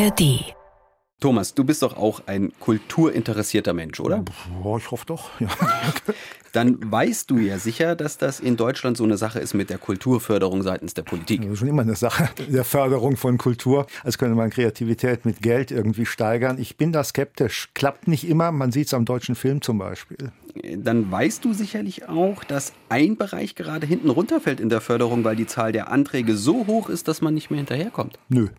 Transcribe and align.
ARD. 0.00 0.54
Thomas, 1.20 1.52
du 1.52 1.64
bist 1.64 1.82
doch 1.82 1.94
auch 1.98 2.22
ein 2.24 2.52
kulturinteressierter 2.58 3.74
Mensch, 3.74 4.00
oder? 4.00 4.24
Ja, 4.64 4.76
ich 4.78 4.90
hoffe 4.90 5.04
doch. 5.04 5.28
Ja. 5.38 5.48
Dann 6.52 6.90
weißt 6.90 7.30
du 7.30 7.36
ja 7.36 7.58
sicher, 7.58 7.94
dass 7.94 8.16
das 8.16 8.40
in 8.40 8.56
Deutschland 8.56 8.96
so 8.96 9.04
eine 9.04 9.18
Sache 9.18 9.40
ist 9.40 9.52
mit 9.52 9.68
der 9.68 9.76
Kulturförderung 9.76 10.62
seitens 10.62 10.94
der 10.94 11.02
Politik. 11.02 11.42
Das 11.42 11.52
ist 11.52 11.58
schon 11.58 11.68
immer 11.68 11.82
eine 11.82 11.96
Sache 11.96 12.30
der 12.48 12.64
Förderung 12.64 13.18
von 13.18 13.36
Kultur. 13.36 13.86
Als 14.02 14.16
könnte 14.16 14.34
man 14.34 14.48
Kreativität 14.48 15.26
mit 15.26 15.42
Geld 15.42 15.70
irgendwie 15.70 16.06
steigern. 16.06 16.58
Ich 16.58 16.78
bin 16.78 16.92
da 16.92 17.04
skeptisch. 17.04 17.68
Klappt 17.74 18.08
nicht 18.08 18.26
immer. 18.26 18.50
Man 18.52 18.72
sieht 18.72 18.86
es 18.86 18.94
am 18.94 19.04
deutschen 19.04 19.34
Film 19.34 19.60
zum 19.60 19.76
Beispiel. 19.76 20.32
Dann 20.76 21.12
weißt 21.12 21.44
du 21.44 21.52
sicherlich 21.52 22.08
auch, 22.08 22.42
dass 22.42 22.72
ein 22.88 23.18
Bereich 23.18 23.54
gerade 23.54 23.86
hinten 23.86 24.08
runterfällt 24.08 24.60
in 24.60 24.70
der 24.70 24.80
Förderung, 24.80 25.22
weil 25.24 25.36
die 25.36 25.46
Zahl 25.46 25.72
der 25.72 25.92
Anträge 25.92 26.36
so 26.36 26.66
hoch 26.66 26.88
ist, 26.88 27.06
dass 27.06 27.20
man 27.20 27.34
nicht 27.34 27.50
mehr 27.50 27.58
hinterherkommt. 27.58 28.18
Nö. 28.30 28.48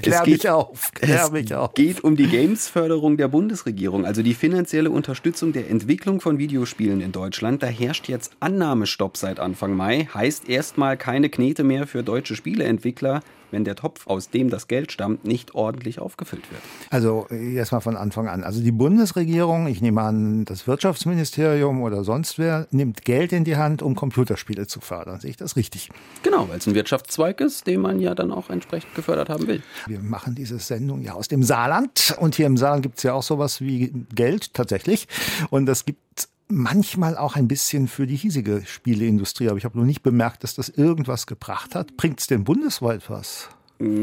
Klär 0.00 0.26
mich 0.26 0.48
auf. 0.48 0.90
Klär 0.92 1.30
mich 1.30 1.54
auf. 1.54 1.70
Es 1.70 1.74
geht 1.74 2.04
um 2.04 2.16
die 2.16 2.26
Games-Förderung 2.26 3.16
der 3.16 3.28
Bundesregierung, 3.28 4.06
also 4.06 4.22
die 4.22 4.34
finanzielle 4.34 4.90
Unterstützung 4.90 5.52
der 5.52 5.68
Entwicklung 5.70 6.20
von 6.20 6.38
Videospielen 6.38 7.00
in 7.00 7.12
Deutschland. 7.12 7.62
Da 7.62 7.66
herrscht 7.66 8.08
jetzt 8.08 8.32
Annahmestopp 8.40 9.16
seit 9.16 9.38
Anfang 9.38 9.76
Mai. 9.76 10.08
Heißt 10.14 10.48
erstmal 10.48 10.96
keine 10.96 11.28
Knete 11.28 11.64
mehr 11.64 11.86
für 11.86 12.02
deutsche 12.02 12.36
Spieleentwickler 12.36 13.20
wenn 13.52 13.64
der 13.64 13.76
Topf, 13.76 14.06
aus 14.06 14.30
dem 14.30 14.50
das 14.50 14.66
Geld 14.66 14.90
stammt, 14.90 15.24
nicht 15.24 15.54
ordentlich 15.54 16.00
aufgefüllt 16.00 16.50
wird? 16.50 16.62
Also 16.90 17.26
erstmal 17.28 17.80
von 17.80 17.96
Anfang 17.96 18.28
an. 18.28 18.42
Also 18.42 18.62
die 18.62 18.72
Bundesregierung, 18.72 19.66
ich 19.66 19.80
nehme 19.80 20.00
an, 20.00 20.44
das 20.44 20.66
Wirtschaftsministerium 20.66 21.82
oder 21.82 22.02
sonst 22.02 22.38
wer, 22.38 22.66
nimmt 22.70 23.04
Geld 23.04 23.32
in 23.32 23.44
die 23.44 23.56
Hand, 23.56 23.82
um 23.82 23.94
Computerspiele 23.94 24.66
zu 24.66 24.80
fördern. 24.80 25.20
Sehe 25.20 25.30
ich 25.30 25.36
das 25.36 25.56
richtig? 25.56 25.90
Genau, 26.22 26.48
weil 26.48 26.58
es 26.58 26.66
ein 26.66 26.74
Wirtschaftszweig 26.74 27.40
ist, 27.40 27.66
den 27.66 27.82
man 27.82 28.00
ja 28.00 28.14
dann 28.14 28.32
auch 28.32 28.50
entsprechend 28.50 28.94
gefördert 28.94 29.28
haben 29.28 29.46
will. 29.46 29.62
Wir 29.86 30.00
machen 30.00 30.34
diese 30.34 30.58
Sendung 30.58 31.02
ja 31.02 31.12
aus 31.14 31.28
dem 31.28 31.42
Saarland 31.42 32.16
und 32.18 32.34
hier 32.34 32.46
im 32.46 32.56
Saarland 32.56 32.82
gibt 32.82 32.98
es 32.98 33.02
ja 33.02 33.14
auch 33.14 33.22
sowas 33.22 33.60
wie 33.60 33.92
Geld 34.14 34.54
tatsächlich. 34.54 35.08
Und 35.50 35.68
es 35.68 35.84
gibt 35.84 36.28
manchmal 36.48 37.16
auch 37.16 37.36
ein 37.36 37.48
bisschen 37.48 37.88
für 37.88 38.06
die 38.06 38.16
hiesige 38.16 38.62
Spieleindustrie. 38.66 39.48
Aber 39.48 39.58
ich 39.58 39.64
habe 39.64 39.78
noch 39.78 39.84
nicht 39.84 40.02
bemerkt, 40.02 40.44
dass 40.44 40.54
das 40.54 40.68
irgendwas 40.68 41.26
gebracht 41.26 41.74
hat. 41.74 41.96
Bringt 41.96 42.20
es 42.20 42.26
denn 42.26 42.44
bundesweit 42.44 43.08
was? 43.08 43.48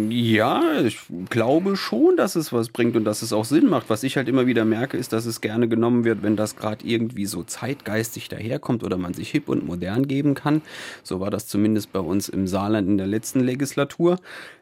Ja, 0.10 0.82
ich 0.82 1.00
glaube 1.30 1.78
schon, 1.78 2.18
dass 2.18 2.36
es 2.36 2.52
was 2.52 2.68
bringt 2.68 2.98
und 2.98 3.06
dass 3.06 3.22
es 3.22 3.32
auch 3.32 3.46
Sinn 3.46 3.70
macht. 3.70 3.90
Was 3.90 4.04
ich 4.04 4.18
halt 4.18 4.28
immer 4.28 4.46
wieder 4.46 4.66
merke, 4.66 4.98
ist, 4.98 5.14
dass 5.14 5.26
es 5.26 5.40
gerne 5.40 5.70
genommen 5.70 6.04
wird, 6.04 6.22
wenn 6.22 6.36
das 6.36 6.58
gerade 6.58 6.86
irgendwie 6.86 7.26
so 7.26 7.44
zeitgeistig 7.44 8.28
daherkommt 8.28 8.84
oder 8.84 8.98
man 8.98 9.14
sich 9.14 9.30
hip 9.30 9.48
und 9.48 9.66
modern 9.66 10.06
geben 10.06 10.34
kann. 10.34 10.62
So 11.02 11.22
war 11.22 11.30
das 11.30 11.48
zumindest 11.48 11.94
bei 11.94 12.00
uns 12.00 12.28
im 12.28 12.46
Saarland 12.46 12.90
in 12.90 12.98
der 12.98 13.08
letzten 13.08 13.40
Legislatur. 13.40 14.20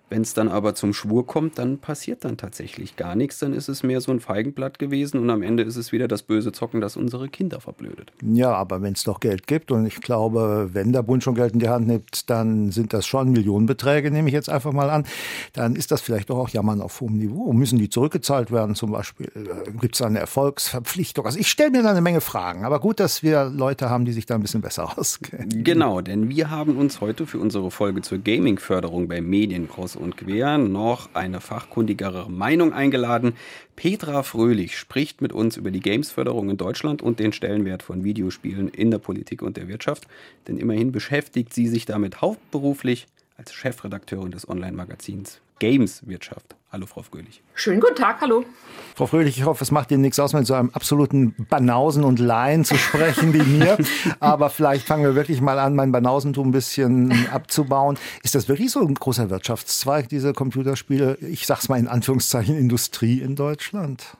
Wenn 0.09 0.21
es 0.21 0.33
dann 0.33 0.47
aber 0.47 0.73
zum 0.73 0.93
Schwur 0.93 1.27
kommt, 1.27 1.57
dann 1.57 1.79
passiert 1.79 2.23
dann 2.23 2.37
tatsächlich 2.37 2.95
gar 2.95 3.15
nichts. 3.15 3.39
Dann 3.39 3.53
ist 3.53 3.67
es 3.67 3.83
mehr 3.83 3.99
so 3.99 4.11
ein 4.11 4.21
Feigenblatt 4.21 4.79
gewesen 4.79 5.19
und 5.19 5.29
am 5.29 5.41
Ende 5.41 5.63
ist 5.63 5.75
es 5.75 5.91
wieder 5.91 6.07
das 6.07 6.23
böse 6.23 6.51
Zocken, 6.51 6.79
das 6.79 6.95
unsere 6.95 7.27
Kinder 7.27 7.59
verblödet. 7.59 8.13
Ja, 8.23 8.53
aber 8.53 8.81
wenn 8.81 8.93
es 8.93 9.03
doch 9.03 9.19
Geld 9.19 9.47
gibt 9.47 9.71
und 9.71 9.85
ich 9.85 9.99
glaube, 9.99 10.69
wenn 10.71 10.93
der 10.93 11.03
Bund 11.03 11.23
schon 11.23 11.35
Geld 11.35 11.53
in 11.53 11.59
die 11.59 11.69
Hand 11.69 11.87
nimmt, 11.87 12.29
dann 12.29 12.71
sind 12.71 12.93
das 12.93 13.05
schon 13.05 13.31
Millionenbeträge, 13.31 14.09
nehme 14.09 14.29
ich 14.29 14.33
jetzt 14.33 14.49
einfach 14.49 14.71
mal 14.71 14.89
an. 14.89 15.05
Dann 15.53 15.75
ist 15.75 15.91
das 15.91 16.01
vielleicht 16.01 16.29
doch 16.29 16.37
auch 16.37 16.49
Jammern 16.49 16.81
auf 16.81 17.01
hohem 17.01 17.17
Niveau. 17.17 17.51
Müssen 17.51 17.77
die 17.77 17.89
zurückgezahlt 17.89 18.51
werden 18.51 18.75
zum 18.75 18.91
Beispiel? 18.91 19.27
Äh, 19.35 19.71
gibt 19.79 19.95
es 19.95 20.01
eine 20.01 20.19
Erfolgsverpflichtung? 20.19 21.25
Also 21.25 21.37
ich 21.37 21.49
stelle 21.49 21.71
mir 21.71 21.83
da 21.83 21.91
eine 21.91 22.01
Menge 22.01 22.21
Fragen. 22.21 22.63
Aber 22.63 22.79
gut, 22.79 22.99
dass 22.99 23.23
wir 23.23 23.45
Leute 23.45 23.89
haben, 23.89 24.05
die 24.05 24.13
sich 24.13 24.25
da 24.25 24.35
ein 24.35 24.41
bisschen 24.41 24.61
besser 24.61 24.97
auskennen. 24.97 25.63
Genau, 25.63 25.99
denn 26.01 26.29
wir 26.29 26.49
haben 26.49 26.77
uns 26.77 27.01
heute 27.01 27.25
für 27.25 27.39
unsere 27.39 27.71
Folge 27.71 28.01
zur 28.01 28.19
Gaming-Förderung 28.19 29.07
bei 29.07 29.19
Medien 29.19 29.67
und 29.97 30.17
quer 30.17 30.57
noch 30.57 31.09
eine 31.13 31.41
fachkundigere 31.41 32.29
Meinung 32.29 32.73
eingeladen. 32.73 33.33
Petra 33.75 34.23
Fröhlich 34.23 34.77
spricht 34.77 35.21
mit 35.21 35.33
uns 35.33 35.57
über 35.57 35.71
die 35.71 35.79
Gamesförderung 35.79 36.49
in 36.49 36.57
Deutschland 36.57 37.01
und 37.01 37.19
den 37.19 37.33
Stellenwert 37.33 37.83
von 37.83 38.03
Videospielen 38.03 38.69
in 38.69 38.91
der 38.91 38.99
Politik 38.99 39.41
und 39.41 39.57
der 39.57 39.67
Wirtschaft. 39.67 40.07
Denn 40.47 40.57
immerhin 40.57 40.91
beschäftigt 40.91 41.53
sie 41.53 41.67
sich 41.67 41.85
damit 41.85 42.21
hauptberuflich 42.21 43.07
als 43.37 43.53
Chefredakteurin 43.53 44.31
des 44.31 44.47
Online-Magazins 44.47 45.41
Games-Wirtschaft. 45.59 46.55
Hallo, 46.77 46.85
Frau 46.85 47.01
Fröhlich. 47.01 47.41
Schönen 47.55 47.79
guten 47.79 47.95
Tag, 47.95 48.21
hallo. 48.21 48.45
Frau 48.93 49.07
Fröhlich, 49.07 49.39
ich 49.39 49.45
hoffe, 49.45 49.63
es 49.63 49.71
macht 49.71 49.89
Ihnen 49.89 50.01
nichts 50.01 50.19
aus, 50.19 50.33
mit 50.33 50.45
so 50.45 50.53
einem 50.53 50.69
absoluten 50.69 51.33
Banausen 51.49 52.03
und 52.03 52.19
Laien 52.19 52.65
zu 52.65 52.75
sprechen 52.75 53.33
wie 53.33 53.41
mir. 53.41 53.79
Aber 54.19 54.51
vielleicht 54.51 54.85
fangen 54.85 55.03
wir 55.03 55.15
wirklich 55.15 55.41
mal 55.41 55.57
an, 55.57 55.73
mein 55.73 55.91
Banausentum 55.91 56.49
ein 56.49 56.51
bisschen 56.51 57.27
abzubauen. 57.31 57.97
Ist 58.21 58.35
das 58.35 58.47
wirklich 58.47 58.69
so 58.69 58.79
ein 58.81 58.93
großer 58.93 59.31
Wirtschaftszweig, 59.31 60.07
diese 60.09 60.33
Computerspiele? 60.33 61.17
Ich 61.21 61.47
sag's 61.47 61.67
mal 61.67 61.79
in 61.79 61.87
Anführungszeichen 61.87 62.55
Industrie 62.55 63.21
in 63.21 63.35
Deutschland? 63.35 64.15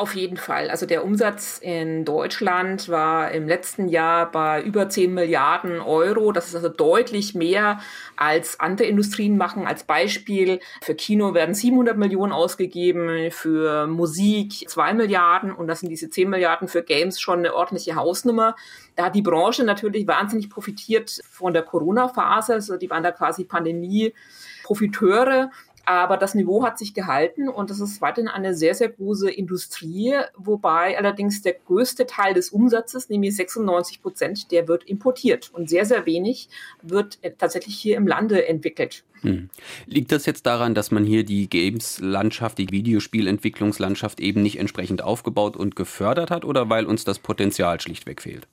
Auf 0.00 0.14
jeden 0.14 0.38
Fall. 0.38 0.70
Also 0.70 0.86
der 0.86 1.04
Umsatz 1.04 1.58
in 1.58 2.06
Deutschland 2.06 2.88
war 2.88 3.32
im 3.32 3.46
letzten 3.46 3.86
Jahr 3.86 4.30
bei 4.30 4.62
über 4.62 4.88
10 4.88 5.12
Milliarden 5.12 5.78
Euro. 5.78 6.32
Das 6.32 6.48
ist 6.48 6.54
also 6.54 6.70
deutlich 6.70 7.34
mehr 7.34 7.80
als 8.16 8.58
andere 8.60 8.88
Industrien 8.88 9.36
machen. 9.36 9.66
Als 9.66 9.84
Beispiel 9.84 10.60
für 10.80 10.94
Kino 10.94 11.34
werden 11.34 11.54
700 11.54 11.98
Millionen 11.98 12.32
ausgegeben, 12.32 13.30
für 13.30 13.86
Musik 13.86 14.70
2 14.70 14.94
Milliarden 14.94 15.52
und 15.52 15.68
das 15.68 15.80
sind 15.80 15.90
diese 15.90 16.08
10 16.08 16.30
Milliarden 16.30 16.66
für 16.66 16.82
Games 16.82 17.20
schon 17.20 17.40
eine 17.40 17.54
ordentliche 17.54 17.94
Hausnummer. 17.94 18.56
Da 18.96 19.04
hat 19.04 19.14
die 19.14 19.20
Branche 19.20 19.64
natürlich 19.64 20.06
wahnsinnig 20.06 20.48
profitiert 20.48 21.20
von 21.30 21.52
der 21.52 21.62
Corona-Phase. 21.62 22.54
Also 22.54 22.78
die 22.78 22.88
waren 22.88 23.02
da 23.02 23.12
quasi 23.12 23.44
Pandemie-Profiteure. 23.44 25.50
Aber 25.90 26.16
das 26.16 26.36
Niveau 26.36 26.62
hat 26.62 26.78
sich 26.78 26.94
gehalten 26.94 27.48
und 27.48 27.68
das 27.68 27.80
ist 27.80 28.00
weiterhin 28.00 28.28
eine 28.28 28.54
sehr, 28.54 28.76
sehr 28.76 28.90
große 28.90 29.28
Industrie, 29.28 30.14
wobei 30.36 30.96
allerdings 30.96 31.42
der 31.42 31.54
größte 31.54 32.06
Teil 32.06 32.32
des 32.32 32.50
Umsatzes, 32.50 33.08
nämlich 33.08 33.34
96 33.34 34.00
Prozent, 34.00 34.52
der 34.52 34.68
wird 34.68 34.84
importiert 34.84 35.50
und 35.52 35.68
sehr, 35.68 35.84
sehr 35.84 36.06
wenig 36.06 36.48
wird 36.80 37.18
tatsächlich 37.38 37.74
hier 37.74 37.96
im 37.96 38.06
Lande 38.06 38.46
entwickelt. 38.46 39.02
Hm. 39.22 39.50
Liegt 39.86 40.12
das 40.12 40.26
jetzt 40.26 40.46
daran, 40.46 40.76
dass 40.76 40.92
man 40.92 41.02
hier 41.02 41.24
die 41.24 41.50
Games-Landschaft, 41.50 42.58
die 42.58 42.70
Videospielentwicklungslandschaft 42.70 44.20
eben 44.20 44.42
nicht 44.42 44.60
entsprechend 44.60 45.02
aufgebaut 45.02 45.56
und 45.56 45.74
gefördert 45.74 46.30
hat 46.30 46.44
oder 46.44 46.70
weil 46.70 46.86
uns 46.86 47.02
das 47.02 47.18
Potenzial 47.18 47.80
schlichtweg 47.80 48.22
fehlt? 48.22 48.46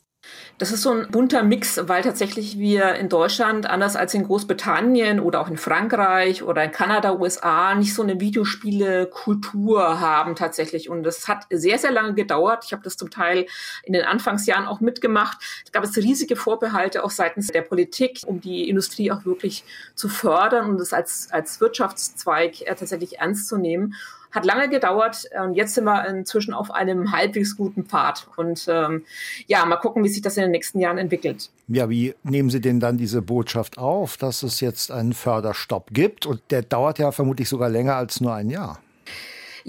Das 0.57 0.71
ist 0.71 0.81
so 0.81 0.91
ein 0.91 1.11
bunter 1.11 1.43
Mix, 1.43 1.79
weil 1.83 2.01
tatsächlich 2.01 2.57
wir 2.57 2.95
in 2.95 3.09
Deutschland, 3.09 3.69
anders 3.69 3.95
als 3.95 4.15
in 4.15 4.23
Großbritannien 4.23 5.19
oder 5.19 5.39
auch 5.39 5.49
in 5.49 5.57
Frankreich 5.57 6.41
oder 6.41 6.63
in 6.63 6.71
Kanada, 6.71 7.13
USA, 7.13 7.75
nicht 7.75 7.93
so 7.93 8.01
eine 8.01 8.19
Videospiele-Kultur 8.19 9.99
haben 9.99 10.35
tatsächlich. 10.35 10.89
Und 10.89 11.03
das 11.03 11.27
hat 11.27 11.45
sehr, 11.51 11.77
sehr 11.77 11.91
lange 11.91 12.15
gedauert. 12.15 12.65
Ich 12.65 12.73
habe 12.73 12.81
das 12.81 12.97
zum 12.97 13.11
Teil 13.11 13.45
in 13.83 13.93
den 13.93 14.03
Anfangsjahren 14.03 14.65
auch 14.65 14.79
mitgemacht. 14.79 15.37
Da 15.65 15.79
gab 15.79 15.87
es 15.87 15.95
riesige 15.95 16.35
Vorbehalte 16.35 17.03
auch 17.03 17.11
seitens 17.11 17.47
der 17.47 17.61
Politik, 17.61 18.21
um 18.25 18.41
die 18.41 18.67
Industrie 18.67 19.11
auch 19.11 19.25
wirklich 19.25 19.63
zu 19.93 20.09
fördern 20.09 20.69
und 20.71 20.81
es 20.81 20.91
als, 20.91 21.27
als 21.29 21.61
Wirtschaftszweig 21.61 22.61
äh, 22.61 22.73
tatsächlich 22.73 23.19
ernst 23.19 23.47
zu 23.47 23.57
nehmen. 23.57 23.93
Hat 24.37 24.45
lange 24.45 24.69
gedauert 24.69 25.27
und 25.43 25.55
jetzt 25.55 25.73
sind 25.73 25.85
wir 25.85 26.07
inzwischen 26.07 26.53
auf 26.53 26.69
einem 26.69 27.11
halbwegs 27.11 27.57
guten 27.57 27.85
Pfad. 27.85 28.27
Und 28.35 28.67
ähm, 28.69 29.03
ja, 29.47 29.65
mal 29.65 29.77
gucken, 29.77 30.03
wie 30.03 30.09
sich 30.09 30.21
das 30.21 30.37
in 30.37 30.43
den 30.43 30.51
nächsten 30.51 30.77
Jahren 30.77 30.99
entwickelt. 30.99 31.49
Ja, 31.67 31.89
wie 31.89 32.13
nehmen 32.21 32.51
Sie 32.51 32.61
denn 32.61 32.79
dann 32.79 32.99
diese 32.99 33.23
Botschaft 33.23 33.79
auf, 33.79 34.15
dass 34.15 34.43
es 34.43 34.59
jetzt 34.59 34.91
einen 34.91 35.13
Förderstopp 35.13 35.89
gibt? 35.91 36.27
Und 36.27 36.39
der 36.51 36.61
dauert 36.61 36.99
ja 36.99 37.11
vermutlich 37.11 37.49
sogar 37.49 37.69
länger 37.69 37.95
als 37.95 38.21
nur 38.21 38.35
ein 38.35 38.51
Jahr. 38.51 38.77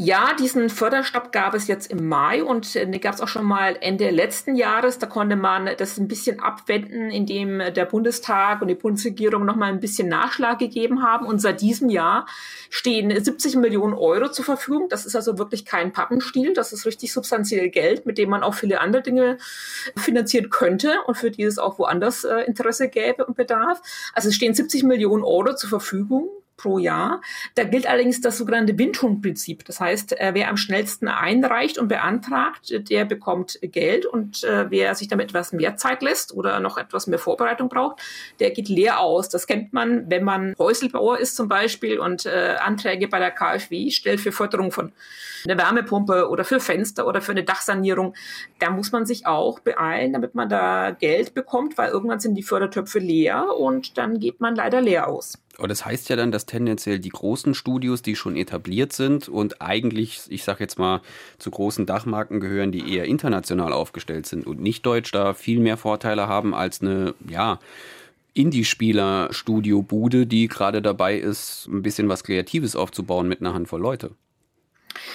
Ja, 0.00 0.32
diesen 0.38 0.70
Förderstopp 0.70 1.32
gab 1.32 1.54
es 1.54 1.66
jetzt 1.66 1.90
im 1.90 2.06
Mai 2.06 2.44
und 2.44 2.76
äh, 2.76 2.86
gab 3.00 3.16
es 3.16 3.20
auch 3.20 3.26
schon 3.26 3.44
mal 3.44 3.76
Ende 3.80 4.10
letzten 4.10 4.54
Jahres. 4.54 5.00
Da 5.00 5.08
konnte 5.08 5.34
man 5.34 5.68
das 5.76 5.98
ein 5.98 6.06
bisschen 6.06 6.38
abwenden, 6.38 7.10
indem 7.10 7.58
der 7.74 7.84
Bundestag 7.84 8.62
und 8.62 8.68
die 8.68 8.76
Bundesregierung 8.76 9.44
noch 9.44 9.56
mal 9.56 9.72
ein 9.72 9.80
bisschen 9.80 10.08
Nachschlag 10.08 10.60
gegeben 10.60 11.02
haben. 11.02 11.26
Und 11.26 11.40
seit 11.40 11.62
diesem 11.62 11.90
Jahr 11.90 12.26
stehen 12.70 13.10
70 13.12 13.56
Millionen 13.56 13.92
Euro 13.92 14.30
zur 14.30 14.44
Verfügung. 14.44 14.88
Das 14.88 15.04
ist 15.04 15.16
also 15.16 15.36
wirklich 15.36 15.64
kein 15.64 15.92
Pappenstiel. 15.92 16.54
Das 16.54 16.72
ist 16.72 16.86
richtig 16.86 17.12
substanziell 17.12 17.68
Geld, 17.68 18.06
mit 18.06 18.18
dem 18.18 18.30
man 18.30 18.44
auch 18.44 18.54
viele 18.54 18.80
andere 18.80 19.02
Dinge 19.02 19.38
finanzieren 19.96 20.48
könnte 20.48 20.92
und 21.08 21.16
für 21.16 21.32
die 21.32 21.42
es 21.42 21.58
auch 21.58 21.80
woanders 21.80 22.22
äh, 22.22 22.42
Interesse 22.42 22.88
gäbe 22.88 23.26
und 23.26 23.36
Bedarf. 23.36 23.82
Also 24.14 24.28
es 24.28 24.36
stehen 24.36 24.54
70 24.54 24.84
Millionen 24.84 25.24
Euro 25.24 25.56
zur 25.56 25.70
Verfügung 25.70 26.28
pro 26.58 26.78
Jahr. 26.78 27.22
Da 27.54 27.64
gilt 27.64 27.88
allerdings 27.88 28.20
das 28.20 28.36
sogenannte 28.36 28.76
Windhundprinzip. 28.76 29.64
Das 29.64 29.80
heißt, 29.80 30.20
äh, 30.20 30.32
wer 30.34 30.50
am 30.50 30.58
schnellsten 30.58 31.08
einreicht 31.08 31.78
und 31.78 31.88
beantragt, 31.88 32.74
der 32.90 33.06
bekommt 33.06 33.58
Geld 33.62 34.04
und 34.04 34.44
äh, 34.44 34.70
wer 34.70 34.94
sich 34.94 35.08
damit 35.08 35.30
etwas 35.30 35.52
mehr 35.52 35.76
Zeit 35.76 36.02
lässt 36.02 36.34
oder 36.34 36.60
noch 36.60 36.76
etwas 36.76 37.06
mehr 37.06 37.18
Vorbereitung 37.18 37.68
braucht, 37.70 38.00
der 38.40 38.50
geht 38.50 38.68
leer 38.68 39.00
aus. 39.00 39.30
Das 39.30 39.46
kennt 39.46 39.72
man, 39.72 40.10
wenn 40.10 40.24
man 40.24 40.54
Häuselbauer 40.58 41.18
ist 41.18 41.36
zum 41.36 41.48
Beispiel 41.48 41.98
und 41.98 42.26
äh, 42.26 42.56
Anträge 42.60 43.08
bei 43.08 43.18
der 43.18 43.30
KfW 43.30 43.90
stellt 43.90 44.20
für 44.20 44.32
Förderung 44.32 44.72
von 44.72 44.92
einer 45.46 45.58
Wärmepumpe 45.58 46.28
oder 46.28 46.44
für 46.44 46.60
Fenster 46.60 47.06
oder 47.06 47.20
für 47.20 47.32
eine 47.32 47.44
Dachsanierung. 47.44 48.14
Da 48.58 48.70
muss 48.70 48.92
man 48.92 49.06
sich 49.06 49.26
auch 49.26 49.60
beeilen, 49.60 50.12
damit 50.12 50.34
man 50.34 50.48
da 50.48 50.90
Geld 50.90 51.34
bekommt, 51.34 51.78
weil 51.78 51.90
irgendwann 51.90 52.20
sind 52.20 52.34
die 52.34 52.42
Fördertöpfe 52.42 52.98
leer 52.98 53.56
und 53.56 53.98
dann 53.98 54.18
geht 54.18 54.40
man 54.40 54.56
leider 54.56 54.80
leer 54.80 55.08
aus. 55.08 55.38
Aber 55.58 55.66
das 55.66 55.84
heißt 55.84 56.08
ja 56.08 56.14
dann, 56.14 56.30
dass 56.30 56.46
tendenziell 56.46 57.00
die 57.00 57.08
großen 57.08 57.52
Studios, 57.52 58.00
die 58.00 58.14
schon 58.14 58.36
etabliert 58.36 58.92
sind 58.92 59.28
und 59.28 59.60
eigentlich, 59.60 60.22
ich 60.28 60.44
sag 60.44 60.60
jetzt 60.60 60.78
mal, 60.78 61.02
zu 61.38 61.50
großen 61.50 61.84
Dachmarken 61.84 62.38
gehören, 62.38 62.70
die 62.70 62.94
eher 62.94 63.06
international 63.06 63.72
aufgestellt 63.72 64.26
sind 64.26 64.46
und 64.46 64.60
nicht 64.60 64.86
deutsch, 64.86 65.10
da 65.10 65.34
viel 65.34 65.58
mehr 65.58 65.76
Vorteile 65.76 66.28
haben 66.28 66.54
als 66.54 66.80
eine, 66.80 67.14
ja, 67.28 67.58
Indie-Spieler-Studio-Bude, 68.34 70.26
die 70.28 70.46
gerade 70.46 70.80
dabei 70.80 71.18
ist, 71.18 71.66
ein 71.66 71.82
bisschen 71.82 72.08
was 72.08 72.22
Kreatives 72.22 72.76
aufzubauen 72.76 73.26
mit 73.26 73.40
einer 73.40 73.52
Handvoll 73.52 73.80
Leute. 73.80 74.12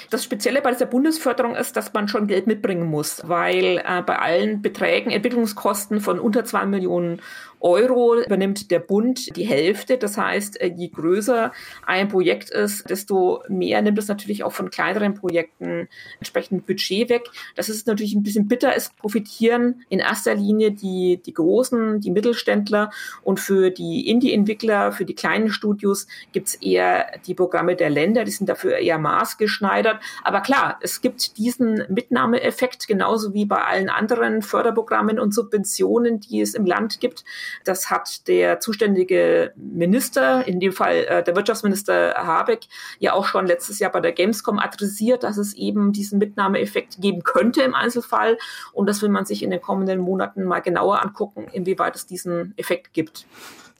Das 0.09 0.23
Spezielle 0.23 0.61
bei 0.61 0.71
dieser 0.71 0.85
Bundesförderung 0.85 1.55
ist, 1.55 1.75
dass 1.75 1.93
man 1.93 2.07
schon 2.07 2.27
Geld 2.27 2.47
mitbringen 2.47 2.85
muss, 2.85 3.21
weil 3.25 3.81
äh, 3.85 4.01
bei 4.01 4.19
allen 4.19 4.61
Beträgen 4.61 5.11
Entwicklungskosten 5.11 6.01
von 6.01 6.19
unter 6.19 6.45
zwei 6.45 6.65
Millionen 6.65 7.21
Euro 7.63 8.21
übernimmt 8.21 8.71
der 8.71 8.79
Bund 8.79 9.35
die 9.37 9.45
Hälfte. 9.45 9.97
Das 9.97 10.17
heißt, 10.17 10.59
äh, 10.59 10.73
je 10.75 10.89
größer 10.89 11.53
ein 11.85 12.09
Projekt 12.09 12.49
ist, 12.49 12.89
desto 12.89 13.41
mehr 13.47 13.81
nimmt 13.81 13.97
es 13.97 14.09
natürlich 14.09 14.43
auch 14.43 14.51
von 14.51 14.69
kleineren 14.69 15.13
Projekten 15.13 15.87
entsprechend 16.19 16.67
Budget 16.67 17.09
weg. 17.09 17.23
Das 17.55 17.69
ist 17.69 17.87
natürlich 17.87 18.13
ein 18.13 18.23
bisschen 18.23 18.47
bitter. 18.47 18.75
Es 18.75 18.89
profitieren 18.89 19.85
in 19.87 19.99
erster 19.99 20.35
Linie 20.35 20.71
die, 20.71 21.21
die 21.25 21.33
Großen, 21.33 22.01
die 22.01 22.11
Mittelständler 22.11 22.91
und 23.23 23.39
für 23.39 23.71
die 23.71 24.09
Indie-Entwickler, 24.09 24.91
für 24.91 25.05
die 25.05 25.15
kleinen 25.15 25.49
Studios 25.49 26.07
gibt 26.33 26.47
es 26.49 26.55
eher 26.55 27.05
die 27.25 27.33
Programme 27.33 27.77
der 27.77 27.89
Länder. 27.89 28.25
Die 28.25 28.31
sind 28.31 28.49
dafür 28.49 28.77
eher 28.77 28.97
maßgeschneidert. 28.97 29.82
Aber 30.23 30.41
klar, 30.41 30.77
es 30.81 31.01
gibt 31.01 31.37
diesen 31.37 31.83
Mitnahmeeffekt 31.89 32.87
genauso 32.87 33.33
wie 33.33 33.45
bei 33.45 33.63
allen 33.63 33.89
anderen 33.89 34.41
Förderprogrammen 34.41 35.19
und 35.19 35.33
Subventionen, 35.33 36.19
die 36.19 36.41
es 36.41 36.53
im 36.53 36.65
Land 36.65 36.99
gibt. 36.99 37.23
Das 37.63 37.89
hat 37.89 38.27
der 38.27 38.59
zuständige 38.59 39.53
Minister, 39.55 40.47
in 40.47 40.59
dem 40.59 40.71
Fall 40.71 41.05
äh, 41.05 41.23
der 41.23 41.35
Wirtschaftsminister 41.35 42.13
Habeck, 42.15 42.61
ja 42.99 43.13
auch 43.13 43.25
schon 43.25 43.47
letztes 43.47 43.79
Jahr 43.79 43.91
bei 43.91 43.99
der 43.99 44.11
Gamescom 44.11 44.59
adressiert, 44.59 45.23
dass 45.23 45.37
es 45.37 45.53
eben 45.53 45.93
diesen 45.93 46.19
Mitnahmeeffekt 46.19 47.01
geben 47.01 47.23
könnte 47.23 47.61
im 47.61 47.75
Einzelfall. 47.75 48.37
Und 48.71 48.87
das 48.87 49.01
will 49.01 49.09
man 49.09 49.25
sich 49.25 49.43
in 49.43 49.51
den 49.51 49.61
kommenden 49.61 49.99
Monaten 49.99 50.43
mal 50.43 50.59
genauer 50.59 51.01
angucken, 51.01 51.47
inwieweit 51.51 51.95
es 51.95 52.05
diesen 52.05 52.53
Effekt 52.57 52.93
gibt. 52.93 53.25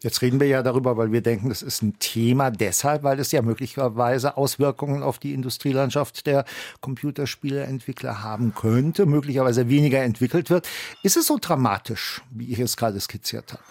Jetzt 0.03 0.21
reden 0.21 0.41
wir 0.41 0.47
ja 0.47 0.61
darüber, 0.61 0.97
weil 0.97 1.13
wir 1.13 1.21
denken, 1.21 1.47
das 1.47 1.61
ist 1.61 1.81
ein 1.81 1.97
Thema 1.97 2.51
deshalb, 2.51 3.03
weil 3.03 3.19
es 3.19 3.31
ja 3.31 3.41
möglicherweise 3.41 4.35
Auswirkungen 4.35 5.01
auf 5.01 5.17
die 5.17 5.33
Industrielandschaft 5.33 6.27
der 6.27 6.44
Computerspieleentwickler 6.81 8.21
haben 8.21 8.53
könnte, 8.53 9.05
möglicherweise 9.05 9.69
weniger 9.69 10.03
entwickelt 10.03 10.50
wird. 10.50 10.67
Ist 11.03 11.15
es 11.15 11.27
so 11.27 11.38
dramatisch, 11.39 12.21
wie 12.31 12.51
ich 12.51 12.59
es 12.59 12.75
gerade 12.75 13.00
skizziert 13.00 13.53
habe? 13.53 13.63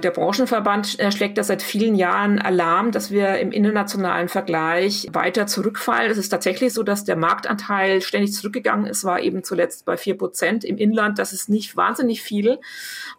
Der 0.00 0.12
Branchenverband 0.12 0.96
schlägt 1.10 1.38
da 1.38 1.42
seit 1.42 1.60
vielen 1.60 1.96
Jahren 1.96 2.38
Alarm, 2.38 2.92
dass 2.92 3.10
wir 3.10 3.40
im 3.40 3.50
internationalen 3.50 4.28
Vergleich 4.28 5.08
weiter 5.10 5.48
zurückfallen. 5.48 6.08
Es 6.08 6.18
ist 6.18 6.28
tatsächlich 6.28 6.72
so, 6.72 6.84
dass 6.84 7.02
der 7.02 7.16
Marktanteil 7.16 8.00
ständig 8.00 8.32
zurückgegangen 8.32 8.86
ist, 8.86 9.02
war 9.02 9.20
eben 9.20 9.42
zuletzt 9.42 9.86
bei 9.86 9.96
vier 9.96 10.16
Prozent 10.16 10.62
im 10.62 10.78
Inland. 10.78 11.18
Das 11.18 11.32
ist 11.32 11.48
nicht 11.48 11.76
wahnsinnig 11.76 12.22
viel. 12.22 12.60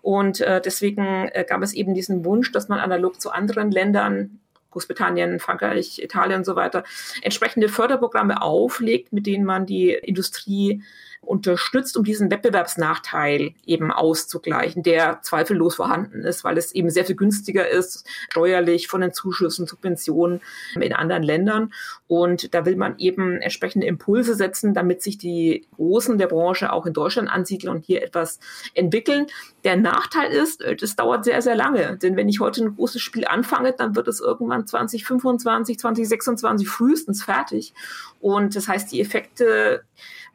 Und 0.02 0.40
äh, 0.40 0.62
deswegen 0.62 1.28
äh, 1.34 1.44
gab 1.46 1.62
es 1.64 1.74
eben 1.74 1.94
diesen 1.96 2.24
Wunsch, 2.24 2.54
dass 2.54 2.70
man 2.70 2.80
analog 2.80 3.20
zu 3.20 3.30
anderen 3.30 3.72
Ländern 3.72 4.40
Großbritannien, 4.72 5.42
Frankreich, 5.42 6.02
Italien 6.02 6.40
und 6.40 6.46
so 6.46 6.56
weiter, 6.56 6.86
entsprechende 7.22 7.68
Förderprogramme 7.68 8.42
auflegt, 8.42 9.12
mit 9.12 9.26
denen 9.26 9.44
man 9.44 9.66
die 9.66 9.92
Industrie 9.92 10.82
unterstützt, 11.30 11.96
um 11.96 12.04
diesen 12.04 12.32
Wettbewerbsnachteil 12.32 13.54
eben 13.68 13.92
auszugleichen, 13.92 14.82
der 14.82 15.22
zweifellos 15.22 15.76
vorhanden 15.76 16.24
ist, 16.24 16.44
weil 16.44 16.58
es 16.58 16.72
eben 16.72 16.90
sehr 16.90 17.06
viel 17.06 17.16
günstiger 17.16 17.70
ist, 17.70 18.08
steuerlich 18.32 18.88
von 18.88 19.02
den 19.02 19.14
Zuschüssen, 19.14 19.68
Subventionen 19.68 20.42
in 20.74 20.92
anderen 20.92 21.22
Ländern. 21.22 21.72
Und 22.10 22.56
da 22.56 22.66
will 22.66 22.76
man 22.76 22.98
eben 22.98 23.40
entsprechende 23.40 23.86
Impulse 23.86 24.34
setzen, 24.34 24.74
damit 24.74 25.04
sich 25.04 25.20
die 25.20 25.68
Großen 25.76 26.18
der 26.18 26.26
Branche 26.26 26.74
auch 26.74 26.88
in 26.88 26.94
Deutschland 26.94 27.30
ansiedeln 27.30 27.72
und 27.72 27.86
hier 27.86 28.02
etwas 28.02 28.40
entwickeln. 28.74 29.28
Der 29.64 29.78
Nachteil 29.78 30.32
ist, 30.32 30.64
das 30.82 30.96
dauert 30.96 31.24
sehr, 31.24 31.44
sehr 31.44 31.54
lange. 31.54 31.98
Denn 31.98 32.16
wenn 32.16 32.28
ich 32.28 32.40
heute 32.40 32.64
ein 32.64 32.76
großes 32.76 33.00
Spiel 33.00 33.26
anfange, 33.26 33.74
dann 33.74 33.96
wird 33.96 34.08
es 34.08 34.22
irgendwann 34.22 34.66
2025, 34.66 35.78
2026 35.78 36.68
frühestens 36.68 37.24
fertig. 37.24 37.76
Und 38.20 38.56
das 38.56 38.68
heißt, 38.68 38.92
die 38.92 39.02
Effekte 39.02 39.84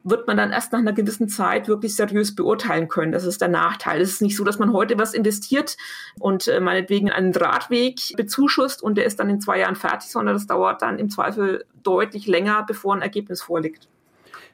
wird 0.05 0.27
man 0.27 0.37
dann 0.37 0.51
erst 0.51 0.71
nach 0.71 0.79
einer 0.79 0.93
gewissen 0.93 1.27
Zeit 1.27 1.67
wirklich 1.67 1.95
seriös 1.95 2.35
beurteilen 2.35 2.87
können. 2.87 3.11
Das 3.11 3.25
ist 3.25 3.41
der 3.41 3.47
Nachteil. 3.47 3.99
Es 3.99 4.11
ist 4.11 4.21
nicht 4.21 4.37
so, 4.37 4.43
dass 4.43 4.59
man 4.59 4.71
heute 4.71 4.99
was 4.99 5.15
investiert 5.15 5.77
und 6.19 6.47
äh, 6.47 6.59
meinetwegen 6.59 7.09
einen 7.09 7.31
Drahtweg 7.31 8.15
bezuschusst 8.15 8.83
und 8.83 8.95
der 8.99 9.05
ist 9.05 9.19
dann 9.19 9.31
in 9.31 9.41
zwei 9.41 9.59
Jahren 9.59 9.75
fertig, 9.75 10.11
sondern 10.11 10.35
das 10.35 10.45
dauert 10.45 10.83
dann 10.83 10.99
im 10.99 11.09
Zweifel 11.09 11.64
deutlich 11.83 12.27
länger, 12.27 12.63
bevor 12.67 12.95
ein 12.95 13.01
Ergebnis 13.01 13.41
vorliegt. 13.41 13.87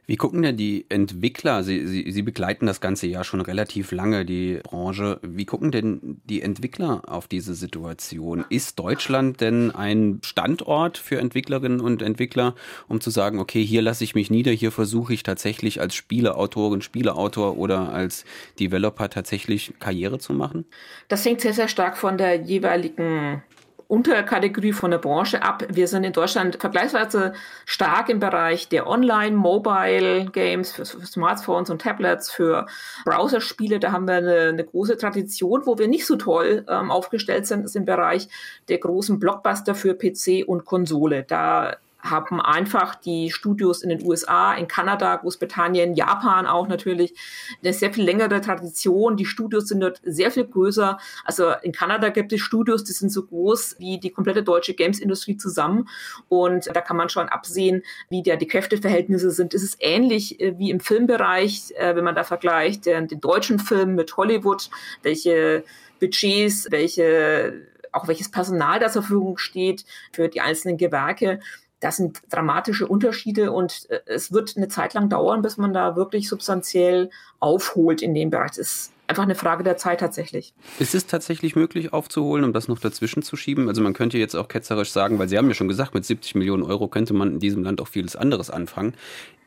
Wie 0.07 0.17
gucken 0.17 0.41
denn 0.41 0.57
die 0.57 0.85
Entwickler, 0.89 1.63
Sie, 1.63 1.85
Sie, 1.87 2.11
Sie 2.11 2.21
begleiten 2.23 2.65
das 2.65 2.81
ganze 2.81 3.07
ja 3.07 3.23
schon 3.23 3.39
relativ 3.39 3.91
lange, 3.91 4.25
die 4.25 4.59
Branche, 4.63 5.19
wie 5.21 5.45
gucken 5.45 5.71
denn 5.71 6.19
die 6.25 6.41
Entwickler 6.41 7.03
auf 7.07 7.27
diese 7.27 7.53
Situation? 7.53 8.43
Ist 8.49 8.79
Deutschland 8.79 9.41
denn 9.41 9.71
ein 9.71 10.19
Standort 10.25 10.97
für 10.97 11.19
Entwicklerinnen 11.19 11.79
und 11.79 12.01
Entwickler, 12.01 12.55
um 12.87 12.99
zu 12.99 13.11
sagen, 13.11 13.39
okay, 13.39 13.63
hier 13.63 13.81
lasse 13.81 14.03
ich 14.03 14.15
mich 14.15 14.31
nieder, 14.31 14.51
hier 14.51 14.71
versuche 14.71 15.13
ich 15.13 15.23
tatsächlich 15.23 15.79
als 15.79 15.93
Spieleautorin, 15.93 16.81
Spieleautor 16.81 17.57
oder 17.57 17.93
als 17.93 18.25
Developer 18.59 19.09
tatsächlich 19.09 19.73
Karriere 19.79 20.17
zu 20.17 20.33
machen? 20.33 20.65
Das 21.09 21.23
hängt 21.23 21.41
sehr, 21.41 21.53
sehr 21.53 21.67
stark 21.67 21.95
von 21.95 22.17
der 22.17 22.41
jeweiligen 22.41 23.43
Unterkategorie 23.91 24.71
von 24.71 24.89
der 24.89 24.99
Branche 24.99 25.43
ab. 25.43 25.65
Wir 25.69 25.85
sind 25.85 26.05
in 26.05 26.13
Deutschland 26.13 26.55
vergleichsweise 26.55 27.33
stark 27.65 28.07
im 28.07 28.19
Bereich 28.19 28.69
der 28.69 28.87
Online-Mobile-Games 28.87 30.71
für, 30.71 30.85
Smartphones 30.85 31.69
und 31.69 31.81
Tablets, 31.81 32.31
für 32.31 32.67
Browserspiele. 33.03 33.81
Da 33.81 33.91
haben 33.91 34.07
wir 34.07 34.15
eine, 34.15 34.39
eine 34.49 34.63
große 34.63 34.97
Tradition. 34.97 35.65
Wo 35.65 35.77
wir 35.77 35.89
nicht 35.89 36.05
so 36.05 36.15
toll 36.15 36.65
ähm, 36.69 36.89
aufgestellt 36.89 37.47
sind, 37.47 37.65
ist 37.65 37.75
im 37.75 37.83
Bereich 37.83 38.29
der 38.69 38.77
großen 38.77 39.19
Blockbuster 39.19 39.75
für 39.75 39.93
PC 39.93 40.47
und 40.47 40.63
Konsole. 40.63 41.23
Da 41.23 41.75
haben 42.01 42.41
einfach 42.41 42.95
die 42.95 43.31
Studios 43.31 43.83
in 43.83 43.89
den 43.89 44.03
USA, 44.05 44.53
in 44.53 44.67
Kanada, 44.67 45.15
Großbritannien, 45.15 45.95
Japan 45.95 46.45
auch 46.45 46.67
natürlich 46.67 47.13
eine 47.61 47.73
sehr 47.73 47.93
viel 47.93 48.03
längere 48.03 48.41
Tradition. 48.41 49.17
Die 49.17 49.25
Studios 49.25 49.67
sind 49.67 49.81
dort 49.81 50.01
sehr 50.03 50.31
viel 50.31 50.45
größer. 50.45 50.97
Also 51.25 51.51
in 51.61 51.71
Kanada 51.71 52.09
gibt 52.09 52.33
es 52.33 52.41
Studios, 52.41 52.83
die 52.83 52.93
sind 52.93 53.11
so 53.11 53.23
groß 53.23 53.75
wie 53.79 53.99
die 53.99 54.09
komplette 54.09 54.43
deutsche 54.43 54.73
Games-Industrie 54.73 55.37
zusammen. 55.37 55.87
Und 56.29 56.67
da 56.73 56.81
kann 56.81 56.97
man 56.97 57.09
schon 57.09 57.29
absehen, 57.29 57.83
wie 58.09 58.23
da 58.23 58.35
die 58.35 58.47
Kräfteverhältnisse 58.47 59.31
sind. 59.31 59.53
Es 59.53 59.63
ist 59.63 59.77
ähnlich 59.79 60.39
äh, 60.39 60.57
wie 60.57 60.71
im 60.71 60.79
Filmbereich, 60.79 61.73
äh, 61.77 61.95
wenn 61.95 62.03
man 62.03 62.15
da 62.15 62.23
vergleicht, 62.23 62.85
den, 62.85 63.07
den 63.07 63.21
deutschen 63.21 63.59
Film 63.59 63.95
mit 63.95 64.17
Hollywood, 64.17 64.69
welche 65.03 65.63
Budgets, 65.99 66.67
welche 66.71 67.69
auch 67.91 68.07
welches 68.07 68.31
Personal 68.31 68.79
da 68.79 68.89
zur 68.89 69.03
Verfügung 69.03 69.37
steht 69.37 69.85
für 70.11 70.29
die 70.29 70.41
einzelnen 70.41 70.77
Gewerke. 70.77 71.39
Das 71.81 71.97
sind 71.97 72.21
dramatische 72.29 72.87
Unterschiede 72.87 73.51
und 73.51 73.89
äh, 73.89 73.99
es 74.05 74.31
wird 74.31 74.55
eine 74.55 74.69
Zeit 74.69 74.93
lang 74.93 75.09
dauern, 75.09 75.41
bis 75.41 75.57
man 75.57 75.73
da 75.73 75.97
wirklich 75.97 76.29
substanziell 76.29 77.09
aufholt 77.39 78.01
in 78.01 78.13
dem 78.13 78.29
Bereich. 78.29 78.51
Das 78.51 78.59
ist 78.59 78.93
einfach 79.07 79.23
eine 79.23 79.35
Frage 79.35 79.63
der 79.63 79.75
Zeit 79.75 79.99
tatsächlich. 79.99 80.53
Ist 80.79 80.95
es 80.95 81.05
tatsächlich 81.05 81.55
möglich 81.55 81.91
aufzuholen, 81.91 82.45
um 82.45 82.53
das 82.53 82.67
noch 82.69 82.79
dazwischen 82.79 83.23
zu 83.23 83.35
schieben? 83.35 83.67
Also 83.67 83.81
man 83.81 83.93
könnte 83.93 84.17
jetzt 84.17 84.35
auch 84.35 84.47
ketzerisch 84.47 84.91
sagen, 84.91 85.19
weil 85.19 85.27
Sie 85.27 85.37
haben 85.37 85.49
ja 85.49 85.53
schon 85.53 85.67
gesagt, 85.67 85.93
mit 85.93 86.05
70 86.05 86.35
Millionen 86.35 86.63
Euro 86.63 86.87
könnte 86.87 87.13
man 87.13 87.33
in 87.33 87.39
diesem 87.39 87.63
Land 87.63 87.81
auch 87.81 87.89
vieles 87.89 88.15
anderes 88.15 88.49
anfangen. 88.49 88.93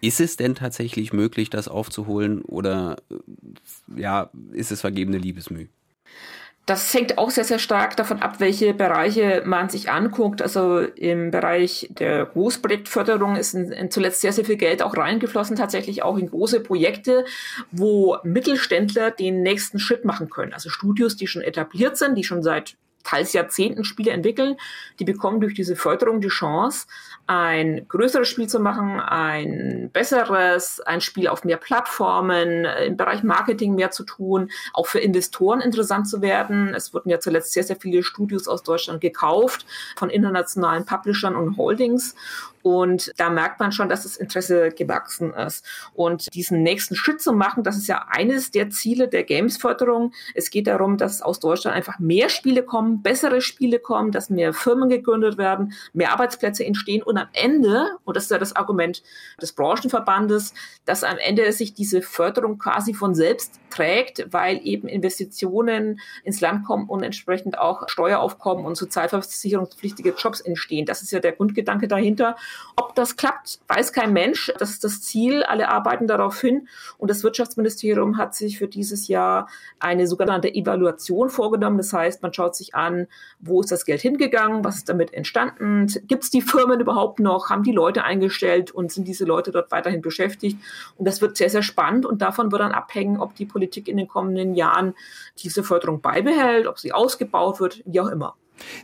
Ist 0.03 0.21
es 0.21 0.37
denn 0.37 0.55
tatsächlich 0.55 1.15
möglich, 1.15 1.49
das 1.49 1.69
aufzuholen 1.69 2.43
oder 2.43 2.99
äh, 3.11 4.01
ja, 4.01 4.31
ist 4.53 4.71
es 4.71 4.83
vergebene 4.83 5.17
Liebesmüh? 5.19 5.69
Das 6.67 6.95
hängt 6.95 7.19
auch 7.19 7.31
sehr, 7.31 7.45
sehr 7.45 7.59
stark 7.59 7.95
davon 7.97 8.23
ab, 8.23 8.37
welche 8.41 8.73
Bereiche 8.73 9.43
man 9.45 9.69
sich 9.69 9.91
anguckt. 9.91 10.41
Also 10.41 10.79
im 10.81 11.31
Bereich 11.31 11.91
der 11.91 12.25
Großprojektförderung 12.25 13.37
ist 13.37 13.53
in, 13.53 13.71
in 13.71 13.91
zuletzt 13.91 14.23
sehr, 14.23 14.33
sehr 14.33 14.47
viel 14.47 14.57
Geld 14.57 14.83
auch 14.83 14.97
reingeflossen, 14.97 15.57
tatsächlich 15.57 16.03
auch 16.03 16.17
in 16.17 16.31
große 16.31 16.61
Projekte, 16.61 17.27
wo 17.71 18.17
Mittelständler 18.23 19.11
den 19.11 19.43
nächsten 19.43 19.79
Schritt 19.79 20.07
machen 20.07 20.31
können. 20.31 20.55
Also 20.55 20.71
Studios, 20.71 21.17
die 21.17 21.27
schon 21.27 21.43
etabliert 21.43 21.99
sind, 21.99 22.15
die 22.15 22.25
schon 22.25 22.43
seit 22.43 22.77
teils 23.05 23.33
Jahrzehnten 23.33 23.85
Spiele 23.85 24.11
entwickeln, 24.11 24.57
die 24.99 25.05
bekommen 25.05 25.41
durch 25.41 25.55
diese 25.55 25.77
Förderung 25.77 26.21
die 26.21 26.29
Chance, 26.29 26.87
ein 27.27 27.87
größeres 27.89 28.29
Spiel 28.29 28.49
zu 28.49 28.61
machen, 28.61 29.01
ein 29.01 29.91
besseres, 29.93 30.81
ein 30.81 31.01
Spiel 31.01 31.29
auf 31.29 31.45
mehr 31.45 31.57
Plattformen, 31.57 32.65
im 32.65 32.97
Bereich 32.97 33.23
Marketing 33.23 33.75
mehr 33.75 33.91
zu 33.91 34.05
tun, 34.05 34.51
auch 34.73 34.87
für 34.87 34.99
Investoren 34.99 35.61
interessant 35.61 36.09
zu 36.09 36.21
werden. 36.21 36.75
Es 36.75 36.93
wurden 36.93 37.11
ja 37.11 37.21
zuletzt 37.21 37.53
sehr, 37.53 37.65
sehr 37.65 37.77
viele 37.77 38.03
Studios 38.03 38.49
aus 38.49 38.63
Deutschland 38.63 39.01
gekauft 39.01 39.67
von 39.97 40.11
internationalen 40.11 40.85
Publishern 40.85 41.37
und 41.37 41.57
Holdings. 41.57 42.15
Und 42.65 43.13
da 43.19 43.29
merkt 43.29 43.61
man 43.61 43.73
schon, 43.73 43.91
dass 43.91 44.05
das 44.05 44.17
Interesse 44.17 44.71
gewachsen 44.71 45.35
ist. 45.35 45.67
Und 45.93 46.35
diesen 46.35 46.63
nächsten 46.63 46.95
Schritt 46.95 47.21
zu 47.21 47.35
machen, 47.35 47.63
das 47.63 47.77
ist 47.77 47.89
ja 47.89 48.07
eines 48.09 48.53
der 48.53 48.71
Ziele 48.71 49.07
der 49.07 49.25
Games-Förderung. 49.25 50.13
Es 50.35 50.49
geht 50.49 50.67
darum, 50.67 50.97
dass 50.97 51.21
aus 51.21 51.41
Deutschland 51.41 51.77
einfach 51.77 51.99
mehr 51.99 52.31
Spiele 52.31 52.63
kommen, 52.95 53.03
bessere 53.03 53.41
Spiele 53.41 53.79
kommen, 53.79 54.13
dass 54.13 54.31
mehr 54.31 54.53
Firmen 54.53 54.89
gegründet 54.89 55.39
werden, 55.39 55.73
mehr 55.93 56.13
Arbeitsplätze 56.13 56.65
entstehen 56.65 57.03
und 57.03 57.19
am 57.19 57.29
Ende, 57.33 57.97
und 58.05 58.17
das 58.17 58.25
ist 58.25 58.31
ja 58.31 58.39
das 58.39 58.57
Argument 58.57 59.03
des 59.41 59.53
Branchenverbandes, 59.53 60.55
dass 60.85 61.05
am 61.05 61.19
Ende 61.19 61.51
sich 61.53 61.75
diese 61.75 62.03
Förderung 62.03 62.59
quasi 62.59 62.95
von 62.95 63.15
selbst 63.15 63.61
trägt, 63.71 64.33
weil 64.33 64.61
eben 64.65 64.89
Investitionen 64.89 66.01
ins 66.23 66.41
Land 66.41 66.65
kommen 66.65 66.89
und 66.89 67.03
entsprechend 67.03 67.59
auch 67.59 67.89
Steueraufkommen 67.89 68.65
und 68.65 68.77
sozialversicherungspflichtige 68.77 70.15
Jobs 70.17 70.41
entstehen. 70.41 70.87
Das 70.87 71.03
ist 71.03 71.11
ja 71.11 71.21
der 71.21 71.33
Grundgedanke 71.33 71.89
dahinter. 71.89 72.37
Ob 72.77 72.95
das 72.95 73.17
klappt, 73.17 73.61
weiß 73.69 73.93
kein 73.93 74.13
Mensch. 74.13 74.53
Das 74.59 74.71
ist 74.71 74.85
das 74.85 75.03
Ziel. 75.03 75.43
Alle 75.43 75.69
arbeiten 75.69 76.07
darauf 76.07 76.41
hin. 76.41 76.69
Und 76.99 77.11
das 77.11 77.25
Wirtschaftsministerium 77.25 78.17
hat 78.17 78.35
sich 78.35 78.59
für 78.59 78.69
dieses 78.69 79.09
Jahr 79.09 79.49
eine 79.81 80.07
sogenannte 80.07 80.55
Evaluation 80.55 81.31
vorgenommen. 81.31 81.79
Das 81.79 81.93
heißt, 81.93 82.23
man 82.23 82.33
schaut 82.33 82.55
sich 82.55 82.75
an, 82.75 82.84
wo 83.39 83.61
ist 83.61 83.71
das 83.73 83.85
Geld 83.85 84.01
hingegangen, 84.01 84.65
was 84.65 84.77
ist 84.77 84.89
damit 84.89 85.13
entstanden, 85.13 85.87
gibt 86.07 86.25
es 86.25 86.31
die 86.31 86.43
Firmen 86.43 86.81
überhaupt 86.81 87.21
noch, 87.21 87.51
haben 87.51 87.63
die 87.63 87.73
Leute 87.73 88.05
eingestellt 88.05 88.71
und 88.71 88.93
sind 88.93 89.07
diese 89.09 89.25
Leute 89.25 89.51
dort 89.51 89.71
weiterhin 89.71 90.03
beschäftigt. 90.03 90.59
Und 90.97 91.07
das 91.07 91.21
wird 91.21 91.37
sehr, 91.37 91.51
sehr 91.51 91.63
spannend 91.63 92.07
und 92.07 92.23
davon 92.23 92.53
wird 92.53 92.63
dann 92.63 92.73
abhängen, 92.73 93.21
ob 93.21 93.35
die 93.35 93.47
Politik 93.47 93.89
in 93.89 93.97
den 93.97 94.09
kommenden 94.09 94.55
Jahren 94.55 94.95
diese 95.39 95.63
Förderung 95.63 96.01
beibehält, 96.01 96.67
ob 96.67 96.79
sie 96.79 96.93
ausgebaut 96.93 97.61
wird, 97.61 97.83
wie 97.87 98.01
auch 98.01 98.09
immer. 98.09 98.37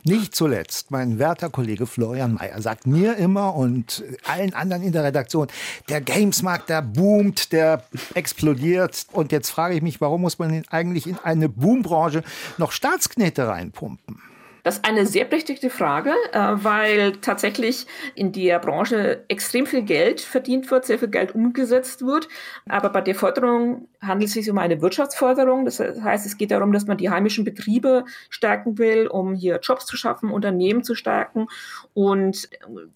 Nicht 0.03 0.35
zuletzt, 0.35 0.91
mein 0.91 1.19
werter 1.19 1.49
Kollege 1.49 1.87
Florian 1.87 2.33
Mayer 2.33 2.61
sagt 2.61 2.87
mir 2.87 3.17
immer 3.17 3.55
und 3.55 4.03
allen 4.25 4.53
anderen 4.53 4.83
in 4.83 4.91
der 4.91 5.03
Redaktion, 5.03 5.47
der 5.89 6.01
Gamesmarkt, 6.01 6.69
der 6.69 6.81
boomt, 6.81 7.51
der 7.51 7.83
explodiert. 8.13 9.05
Und 9.11 9.31
jetzt 9.31 9.49
frage 9.49 9.75
ich 9.75 9.81
mich, 9.81 10.01
warum 10.01 10.21
muss 10.21 10.39
man 10.39 10.63
eigentlich 10.69 11.07
in 11.07 11.17
eine 11.19 11.49
Boombranche 11.49 12.23
noch 12.57 12.71
Staatsknete 12.71 13.47
reinpumpen? 13.47 14.21
Das 14.63 14.75
ist 14.75 14.85
eine 14.85 15.05
sehr 15.05 15.25
berechtigte 15.25 15.69
Frage, 15.69 16.13
äh, 16.33 16.39
weil 16.53 17.13
tatsächlich 17.13 17.87
in 18.15 18.31
der 18.31 18.59
Branche 18.59 19.23
extrem 19.27 19.65
viel 19.65 19.83
Geld 19.83 20.21
verdient 20.21 20.69
wird, 20.71 20.85
sehr 20.85 20.99
viel 20.99 21.09
Geld 21.09 21.33
umgesetzt 21.35 22.05
wird. 22.05 22.27
Aber 22.67 22.89
bei 22.89 23.01
der 23.01 23.15
Förderung 23.15 23.87
handelt 24.01 24.29
es 24.29 24.33
sich 24.33 24.49
um 24.49 24.57
eine 24.57 24.81
Wirtschaftsförderung. 24.81 25.65
Das 25.65 25.79
heißt, 25.79 26.25
es 26.25 26.37
geht 26.37 26.51
darum, 26.51 26.71
dass 26.71 26.87
man 26.87 26.97
die 26.97 27.09
heimischen 27.09 27.45
Betriebe 27.45 28.05
stärken 28.29 28.77
will, 28.77 29.07
um 29.07 29.35
hier 29.35 29.59
Jobs 29.61 29.85
zu 29.85 29.95
schaffen, 29.95 30.31
Unternehmen 30.31 30.83
zu 30.83 30.95
stärken. 30.95 31.47
Und 31.93 32.49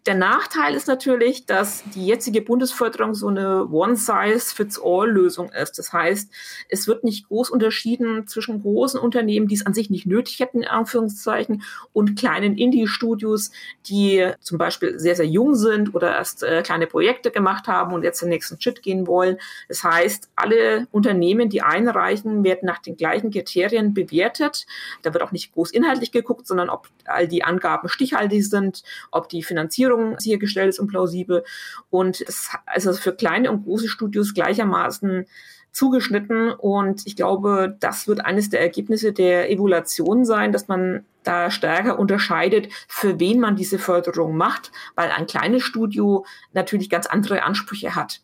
der 0.05 0.15
Nachteil 0.15 0.73
ist 0.73 0.87
natürlich, 0.87 1.45
dass 1.45 1.83
die 1.93 2.07
jetzige 2.07 2.41
Bundesförderung 2.41 3.13
so 3.13 3.27
eine 3.27 3.67
One-Size-Fits-All-Lösung 3.67 5.51
ist. 5.51 5.77
Das 5.77 5.93
heißt, 5.93 6.31
es 6.69 6.87
wird 6.87 7.03
nicht 7.03 7.27
groß 7.27 7.51
unterschieden 7.51 8.27
zwischen 8.27 8.61
großen 8.61 8.99
Unternehmen, 8.99 9.47
die 9.47 9.55
es 9.55 9.65
an 9.65 9.73
sich 9.73 9.89
nicht 9.89 10.07
nötig 10.07 10.39
hätten, 10.39 10.63
in 10.63 10.67
Anführungszeichen, 10.67 11.54
und 11.93 12.17
kleinen 12.17 12.57
Indie-Studios, 12.57 13.51
die 13.87 14.31
zum 14.39 14.57
Beispiel 14.57 14.99
sehr, 14.99 15.15
sehr 15.15 15.27
jung 15.27 15.55
sind 15.55 15.93
oder 15.95 16.15
erst 16.15 16.43
äh, 16.43 16.61
kleine 16.61 16.87
Projekte 16.87 17.31
gemacht 17.31 17.67
haben 17.67 17.93
und 17.93 18.03
jetzt 18.03 18.21
den 18.21 18.29
nächsten 18.29 18.59
Schritt 18.59 18.81
gehen 18.81 19.07
wollen. 19.07 19.37
Das 19.67 19.83
heißt, 19.83 20.29
alle 20.35 20.87
Unternehmen, 20.91 21.49
die 21.49 21.61
einreichen, 21.61 22.43
werden 22.43 22.65
nach 22.65 22.79
den 22.79 22.97
gleichen 22.97 23.31
Kriterien 23.31 23.93
bewertet. 23.93 24.65
Da 25.01 25.13
wird 25.13 25.23
auch 25.23 25.31
nicht 25.31 25.53
groß 25.53 25.71
inhaltlich 25.71 26.11
geguckt, 26.11 26.47
sondern 26.47 26.69
ob 26.69 26.87
all 27.05 27.27
die 27.27 27.43
Angaben 27.43 27.89
stichhaltig 27.89 28.47
sind, 28.47 28.83
ob 29.11 29.29
die 29.29 29.43
Finanzierung 29.43 30.19
sichergestellt 30.19 30.69
ist 30.69 30.79
und 30.79 30.87
plausibel. 30.87 31.43
Und 31.89 32.21
es 32.21 32.49
also 32.65 32.93
für 32.93 33.13
kleine 33.13 33.51
und 33.51 33.63
große 33.63 33.87
Studios 33.87 34.33
gleichermaßen 34.33 35.25
zugeschnitten. 35.71 36.51
Und 36.51 37.05
ich 37.05 37.15
glaube, 37.15 37.75
das 37.79 38.07
wird 38.07 38.25
eines 38.25 38.49
der 38.49 38.61
Ergebnisse 38.61 39.11
der 39.11 39.51
Evaluation 39.51 40.25
sein, 40.25 40.51
dass 40.51 40.67
man 40.67 41.05
da 41.27 41.51
stärker 41.51 41.99
unterscheidet, 41.99 42.71
für 42.87 43.19
wen 43.19 43.39
man 43.39 43.55
diese 43.55 43.79
Förderung 43.79 44.37
macht, 44.37 44.71
weil 44.95 45.11
ein 45.11 45.27
kleines 45.27 45.63
Studio 45.63 46.25
natürlich 46.53 46.89
ganz 46.89 47.05
andere 47.07 47.43
Ansprüche 47.43 47.95
hat. 47.95 48.21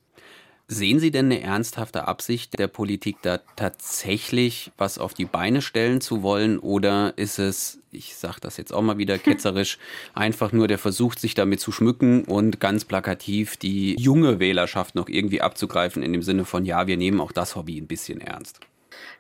Sehen 0.74 1.02
Sie 1.02 1.12
denn 1.12 1.26
eine 1.26 1.42
ernsthafte 1.42 2.08
Absicht 2.08 2.58
der 2.58 2.68
Politik, 2.68 3.18
da 3.24 3.40
tatsächlich 3.58 4.72
was 4.78 5.00
auf 5.00 5.14
die 5.14 5.26
Beine 5.26 5.62
stellen 5.62 6.00
zu 6.00 6.24
wollen? 6.24 6.60
Oder 6.60 7.18
ist 7.18 7.40
es, 7.40 7.80
ich 7.92 8.16
sage 8.16 8.38
das 8.40 8.56
jetzt 8.56 8.72
auch 8.72 8.82
mal 8.82 8.98
wieder 8.98 9.18
ketzerisch, 9.20 9.80
einfach 10.14 10.54
nur 10.54 10.70
der 10.70 10.78
Versuch, 10.78 11.16
sich 11.18 11.34
damit 11.34 11.60
zu 11.60 11.74
schmücken 11.74 12.24
und 12.24 12.62
ganz 12.62 12.86
plakativ 12.86 13.58
die 13.58 13.98
junge 14.00 14.40
Wählerschaft 14.40 14.96
noch 14.96 15.10
irgendwie 15.10 15.42
abzugreifen, 15.42 16.04
in 16.04 16.14
dem 16.14 16.24
Sinne 16.24 16.46
von, 16.46 16.64
ja, 16.64 16.88
wir 16.88 16.96
nehmen 16.96 17.20
auch 17.20 17.34
das 17.34 17.58
Hobby 17.58 17.78
ein 17.78 17.88
bisschen 17.88 18.22
ernst? 18.22 18.62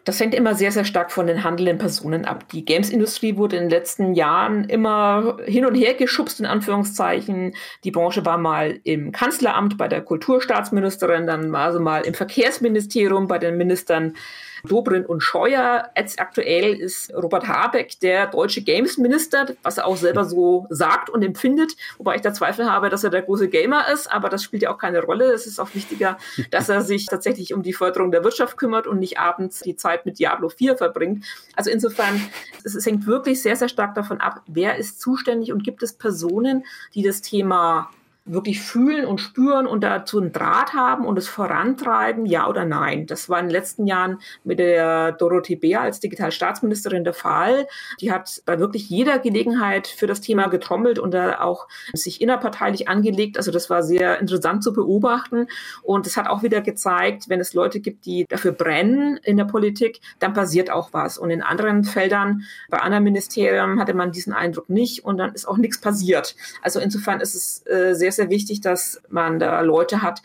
Das 0.03 0.19
hängt 0.19 0.33
immer 0.33 0.55
sehr, 0.55 0.71
sehr 0.71 0.85
stark 0.85 1.11
von 1.11 1.27
den 1.27 1.43
handelnden 1.43 1.77
Personen 1.77 2.25
ab. 2.25 2.49
Die 2.49 2.65
Games-Industrie 2.65 3.37
wurde 3.37 3.57
in 3.57 3.63
den 3.63 3.69
letzten 3.69 4.13
Jahren 4.13 4.63
immer 4.65 5.37
hin 5.45 5.65
und 5.65 5.75
her 5.75 5.93
geschubst, 5.93 6.39
in 6.39 6.45
Anführungszeichen. 6.45 7.53
Die 7.83 7.91
Branche 7.91 8.25
war 8.25 8.37
mal 8.37 8.79
im 8.83 9.11
Kanzleramt 9.11 9.77
bei 9.77 9.87
der 9.87 10.01
Kulturstaatsministerin, 10.01 11.27
dann 11.27 11.51
war 11.51 11.71
sie 11.71 11.79
mal 11.79 12.01
im 12.01 12.13
Verkehrsministerium 12.13 13.27
bei 13.27 13.37
den 13.37 13.57
Ministern 13.57 14.15
Dobrindt 14.67 15.07
und 15.07 15.21
Scheuer. 15.21 15.89
Jetzt 15.95 16.19
aktuell 16.19 16.73
ist 16.73 17.13
Robert 17.13 17.47
Habeck 17.47 17.99
der 17.99 18.27
deutsche 18.27 18.61
Games-Minister, 18.61 19.47
was 19.63 19.77
er 19.77 19.87
auch 19.87 19.97
selber 19.97 20.25
so 20.25 20.67
sagt 20.69 21.09
und 21.09 21.23
empfindet, 21.23 21.75
wobei 21.97 22.15
ich 22.15 22.21
da 22.21 22.33
Zweifel 22.33 22.69
habe, 22.69 22.89
dass 22.89 23.03
er 23.03 23.09
der 23.09 23.21
große 23.21 23.49
Gamer 23.49 23.91
ist, 23.91 24.11
aber 24.11 24.29
das 24.29 24.43
spielt 24.43 24.63
ja 24.63 24.73
auch 24.73 24.77
keine 24.77 25.01
Rolle. 25.01 25.31
Es 25.31 25.47
ist 25.47 25.59
auch 25.59 25.73
wichtiger, 25.73 26.17
dass 26.51 26.69
er 26.69 26.81
sich 26.81 27.05
tatsächlich 27.05 27.53
um 27.53 27.63
die 27.63 27.73
Förderung 27.73 28.11
der 28.11 28.23
Wirtschaft 28.23 28.57
kümmert 28.57 28.87
und 28.87 28.99
nicht 28.99 29.19
abends 29.19 29.61
die 29.61 29.75
Zeit 29.75 30.05
mit 30.05 30.19
Diablo 30.19 30.49
4 30.49 30.77
verbringt. 30.77 31.25
Also 31.55 31.69
insofern, 31.69 32.21
es, 32.63 32.75
es 32.75 32.85
hängt 32.85 33.05
wirklich 33.05 33.41
sehr, 33.41 33.55
sehr 33.55 33.69
stark 33.69 33.95
davon 33.95 34.19
ab, 34.21 34.41
wer 34.47 34.77
ist 34.77 34.99
zuständig 34.99 35.51
und 35.51 35.63
gibt 35.63 35.83
es 35.83 35.93
Personen, 35.93 36.65
die 36.93 37.03
das 37.03 37.21
Thema 37.21 37.89
wirklich 38.25 38.61
fühlen 38.61 39.05
und 39.05 39.19
spüren 39.19 39.65
und 39.65 39.83
dazu 39.83 40.19
einen 40.19 40.31
Draht 40.31 40.73
haben 40.73 41.05
und 41.05 41.17
es 41.17 41.27
vorantreiben, 41.27 42.27
ja 42.27 42.47
oder 42.47 42.65
nein. 42.65 43.07
Das 43.07 43.29
war 43.29 43.39
in 43.39 43.47
den 43.47 43.51
letzten 43.51 43.87
Jahren 43.87 44.19
mit 44.43 44.59
der 44.59 45.11
Dorothee 45.13 45.55
Bär 45.55 45.81
als 45.81 45.99
Digitalstaatsministerin 45.99 47.03
der 47.03 47.15
Fall. 47.15 47.67
Die 47.99 48.11
hat 48.11 48.43
bei 48.45 48.59
wirklich 48.59 48.89
jeder 48.89 49.17
Gelegenheit 49.17 49.87
für 49.87 50.05
das 50.05 50.21
Thema 50.21 50.47
getrommelt 50.47 50.99
und 50.99 51.13
da 51.13 51.39
auch 51.39 51.67
sich 51.93 52.21
innerparteilich 52.21 52.87
angelegt. 52.87 53.37
Also 53.37 53.51
das 53.51 53.71
war 53.71 53.81
sehr 53.81 54.19
interessant 54.19 54.63
zu 54.63 54.71
beobachten 54.71 55.47
und 55.81 56.05
es 56.05 56.15
hat 56.15 56.27
auch 56.27 56.43
wieder 56.43 56.61
gezeigt, 56.61 57.27
wenn 57.27 57.39
es 57.39 57.55
Leute 57.55 57.79
gibt, 57.79 58.05
die 58.05 58.25
dafür 58.29 58.51
brennen 58.51 59.17
in 59.23 59.37
der 59.37 59.45
Politik, 59.45 59.99
dann 60.19 60.33
passiert 60.33 60.69
auch 60.69 60.89
was. 60.93 61.17
Und 61.17 61.31
in 61.31 61.41
anderen 61.41 61.83
Feldern, 61.83 62.43
bei 62.69 62.77
anderen 62.77 63.03
Ministerien 63.03 63.79
hatte 63.79 63.95
man 63.95 64.11
diesen 64.11 64.33
Eindruck 64.33 64.69
nicht 64.69 65.03
und 65.03 65.17
dann 65.17 65.33
ist 65.33 65.47
auch 65.47 65.57
nichts 65.57 65.81
passiert. 65.81 66.35
Also 66.61 66.79
insofern 66.79 67.19
ist 67.19 67.33
es 67.33 67.65
äh, 67.65 67.95
sehr, 67.95 68.10
sehr 68.15 68.29
sehr 68.29 68.29
wichtig, 68.29 68.61
dass 68.61 69.01
man 69.09 69.39
da 69.39 69.61
Leute 69.61 70.01
hat, 70.01 70.21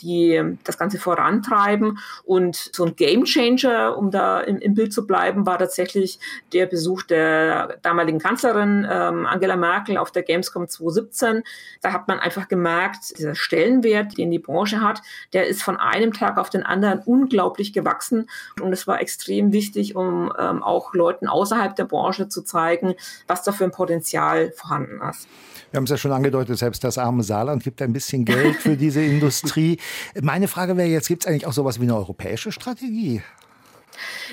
die 0.00 0.40
das 0.64 0.78
Ganze 0.78 0.98
vorantreiben. 0.98 1.98
Und 2.24 2.70
so 2.72 2.84
ein 2.84 2.96
Game 2.96 3.24
Changer, 3.24 3.96
um 3.96 4.10
da 4.10 4.40
im, 4.40 4.58
im 4.58 4.74
Bild 4.74 4.92
zu 4.92 5.06
bleiben, 5.06 5.46
war 5.46 5.58
tatsächlich 5.58 6.18
der 6.52 6.66
Besuch 6.66 7.02
der 7.02 7.78
damaligen 7.82 8.18
Kanzlerin 8.18 8.86
ähm, 8.90 9.26
Angela 9.26 9.56
Merkel 9.56 9.96
auf 9.96 10.10
der 10.10 10.22
Gamescom 10.22 10.68
2017. 10.68 11.42
Da 11.82 11.92
hat 11.92 12.08
man 12.08 12.18
einfach 12.18 12.48
gemerkt, 12.48 13.18
dieser 13.18 13.34
Stellenwert, 13.34 14.18
den 14.18 14.30
die 14.30 14.38
Branche 14.38 14.80
hat, 14.80 15.02
der 15.32 15.46
ist 15.46 15.62
von 15.62 15.76
einem 15.76 16.12
Tag 16.12 16.38
auf 16.38 16.50
den 16.50 16.62
anderen 16.62 17.00
unglaublich 17.00 17.72
gewachsen. 17.72 18.28
Und 18.60 18.72
es 18.72 18.86
war 18.86 19.00
extrem 19.00 19.52
wichtig, 19.52 19.96
um 19.96 20.32
ähm, 20.38 20.62
auch 20.62 20.94
Leuten 20.94 21.28
außerhalb 21.28 21.74
der 21.76 21.84
Branche 21.84 22.28
zu 22.28 22.42
zeigen, 22.42 22.94
was 23.26 23.42
da 23.42 23.52
für 23.52 23.64
ein 23.64 23.70
Potenzial 23.70 24.52
vorhanden 24.52 25.00
ist. 25.08 25.28
Wir 25.70 25.78
haben 25.78 25.84
es 25.84 25.90
ja 25.90 25.96
schon 25.96 26.10
angedeutet, 26.10 26.58
selbst 26.58 26.82
das 26.82 26.98
arme 26.98 27.22
Saarland 27.22 27.62
gibt 27.62 27.80
ein 27.80 27.92
bisschen 27.92 28.24
Geld 28.24 28.56
für 28.56 28.76
diese 28.76 29.02
Industrie. 29.02 29.78
Meine 30.20 30.48
Frage 30.48 30.76
wäre 30.76 30.88
jetzt, 30.88 31.08
gibt 31.08 31.24
es 31.24 31.26
eigentlich 31.28 31.46
auch 31.46 31.52
sowas 31.52 31.80
wie 31.80 31.84
eine 31.84 31.96
europäische 31.96 32.52
Strategie? 32.52 33.22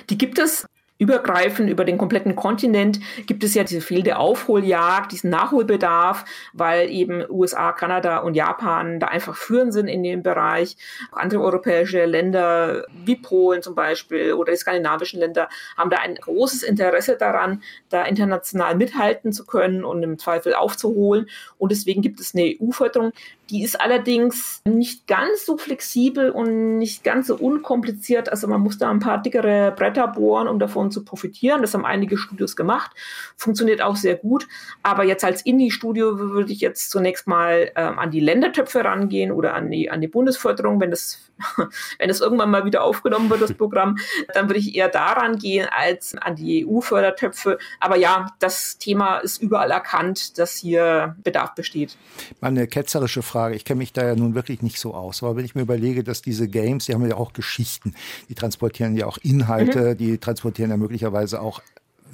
Die 0.09 0.17
gibt 0.17 0.39
es 0.39 0.67
übergreifend 0.99 1.69
über 1.69 1.85
den 1.85 1.97
kompletten 1.97 2.35
Kontinent 2.35 2.99
gibt 3.27 3.43
es 3.43 3.53
ja 3.53 3.63
diese 3.63 3.81
fehlende 3.81 4.17
Aufholjagd, 4.17 5.11
diesen 5.11 5.29
Nachholbedarf, 5.29 6.25
weil 6.53 6.89
eben 6.89 7.23
USA, 7.29 7.71
Kanada 7.71 8.19
und 8.19 8.33
Japan 8.33 8.99
da 8.99 9.07
einfach 9.07 9.35
führend 9.35 9.73
sind 9.73 9.87
in 9.87 10.03
dem 10.03 10.23
Bereich. 10.23 10.75
Auch 11.11 11.17
andere 11.17 11.41
europäische 11.41 12.05
Länder 12.05 12.85
wie 13.05 13.15
Polen 13.15 13.61
zum 13.61 13.75
Beispiel 13.75 14.33
oder 14.33 14.51
die 14.51 14.57
skandinavischen 14.57 15.19
Länder 15.19 15.49
haben 15.77 15.89
da 15.89 15.97
ein 15.97 16.15
großes 16.15 16.63
Interesse 16.63 17.15
daran, 17.15 17.61
da 17.89 18.03
international 18.05 18.75
mithalten 18.75 19.31
zu 19.33 19.45
können 19.45 19.83
und 19.83 20.01
im 20.01 20.17
Zweifel 20.17 20.55
aufzuholen. 20.55 21.29
Und 21.57 21.71
deswegen 21.71 22.01
gibt 22.01 22.19
es 22.19 22.33
eine 22.33 22.55
EU-Förderung. 22.59 23.11
Die 23.49 23.63
ist 23.63 23.79
allerdings 23.79 24.61
nicht 24.65 25.07
ganz 25.07 25.45
so 25.45 25.57
flexibel 25.57 26.29
und 26.29 26.77
nicht 26.77 27.03
ganz 27.03 27.27
so 27.27 27.35
unkompliziert. 27.35 28.29
Also 28.29 28.47
man 28.47 28.61
muss 28.61 28.77
da 28.77 28.89
ein 28.89 28.99
paar 28.99 29.21
dickere 29.21 29.71
Bretter 29.71 30.07
bohren, 30.07 30.47
um 30.47 30.59
davon 30.59 30.91
zu 30.91 31.03
profitieren. 31.03 31.61
Das 31.61 31.73
haben 31.73 31.85
einige 31.85 32.17
Studios 32.17 32.55
gemacht. 32.55 32.91
Funktioniert 33.35 33.81
auch 33.81 33.95
sehr 33.95 34.15
gut. 34.15 34.47
Aber 34.83 35.03
jetzt 35.03 35.23
als 35.23 35.41
Indie-Studio 35.41 36.17
würde 36.19 36.51
ich 36.51 36.59
jetzt 36.59 36.91
zunächst 36.91 37.27
mal 37.27 37.71
ähm, 37.75 37.99
an 37.99 38.11
die 38.11 38.19
Ländertöpfe 38.19 38.83
rangehen 38.83 39.31
oder 39.31 39.53
an 39.53 39.69
die, 39.71 39.89
an 39.89 40.01
die 40.01 40.07
Bundesförderung, 40.07 40.79
wenn 40.79 40.91
das 40.91 41.27
wenn 41.99 42.09
es 42.09 42.21
irgendwann 42.21 42.49
mal 42.49 42.65
wieder 42.65 42.83
aufgenommen 42.83 43.29
wird, 43.29 43.41
das 43.41 43.53
Programm, 43.53 43.97
dann 44.33 44.49
würde 44.49 44.59
ich 44.59 44.75
eher 44.75 44.89
daran 44.89 45.37
gehen 45.37 45.67
als 45.69 46.15
an 46.15 46.35
die 46.35 46.65
EU-Fördertöpfe. 46.65 47.57
Aber 47.79 47.97
ja, 47.97 48.27
das 48.39 48.77
Thema 48.77 49.17
ist 49.17 49.41
überall 49.41 49.71
erkannt, 49.71 50.37
dass 50.37 50.55
hier 50.55 51.15
Bedarf 51.23 51.55
besteht. 51.55 51.97
Meine 52.41 52.67
ketzerische 52.67 53.21
Frage, 53.21 53.36
ich 53.51 53.65
kenne 53.65 53.79
mich 53.79 53.93
da 53.93 54.05
ja 54.05 54.15
nun 54.15 54.35
wirklich 54.35 54.61
nicht 54.61 54.79
so 54.79 54.93
aus, 54.93 55.23
aber 55.23 55.35
wenn 55.35 55.45
ich 55.45 55.55
mir 55.55 55.61
überlege, 55.61 56.03
dass 56.03 56.21
diese 56.21 56.47
Games, 56.47 56.85
die 56.85 56.93
haben 56.93 57.07
ja 57.07 57.15
auch 57.15 57.33
Geschichten, 57.33 57.93
die 58.29 58.35
transportieren 58.35 58.95
ja 58.95 59.05
auch 59.05 59.17
Inhalte, 59.17 59.91
mhm. 59.91 59.97
die 59.97 60.17
transportieren 60.17 60.71
ja 60.71 60.77
möglicherweise 60.77 61.41
auch 61.41 61.61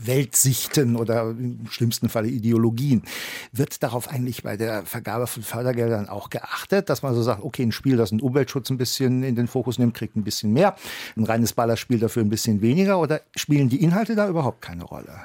Weltsichten 0.06 0.96
oder 0.96 1.30
im 1.30 1.68
schlimmsten 1.70 2.10
Falle 2.10 2.28
Ideologien. 2.28 3.04
Wird 3.52 3.84
darauf 3.84 4.10
eigentlich 4.10 4.44
bei 4.44 4.58
der 4.58 4.86
Vergabe 4.86 5.28
von 5.28 5.44
Fördergeldern 5.44 6.10
auch 6.10 6.30
geachtet, 6.30 6.90
dass 6.90 7.04
man 7.04 7.14
so 7.14 7.22
sagt, 7.22 7.44
okay, 7.44 7.64
ein 7.64 7.72
Spiel, 7.72 7.98
das 7.98 8.10
den 8.10 8.22
Umweltschutz 8.22 8.70
ein 8.70 8.78
bisschen 8.78 9.24
in 9.24 9.36
den 9.36 9.48
Fokus 9.48 9.80
nimmt, 9.80 9.94
kriegt 9.94 10.16
ein 10.16 10.24
bisschen 10.24 10.52
mehr, 10.54 10.76
ein 11.16 11.24
reines 11.24 11.54
Ballerspiel 11.54 12.00
dafür 12.00 12.24
ein 12.24 12.30
bisschen 12.30 12.62
weniger 12.62 13.00
oder 13.00 13.22
spielen 13.36 13.70
die 13.70 13.84
Inhalte 13.84 14.16
da 14.16 14.28
überhaupt 14.28 14.62
keine 14.62 14.84
Rolle? 14.84 15.22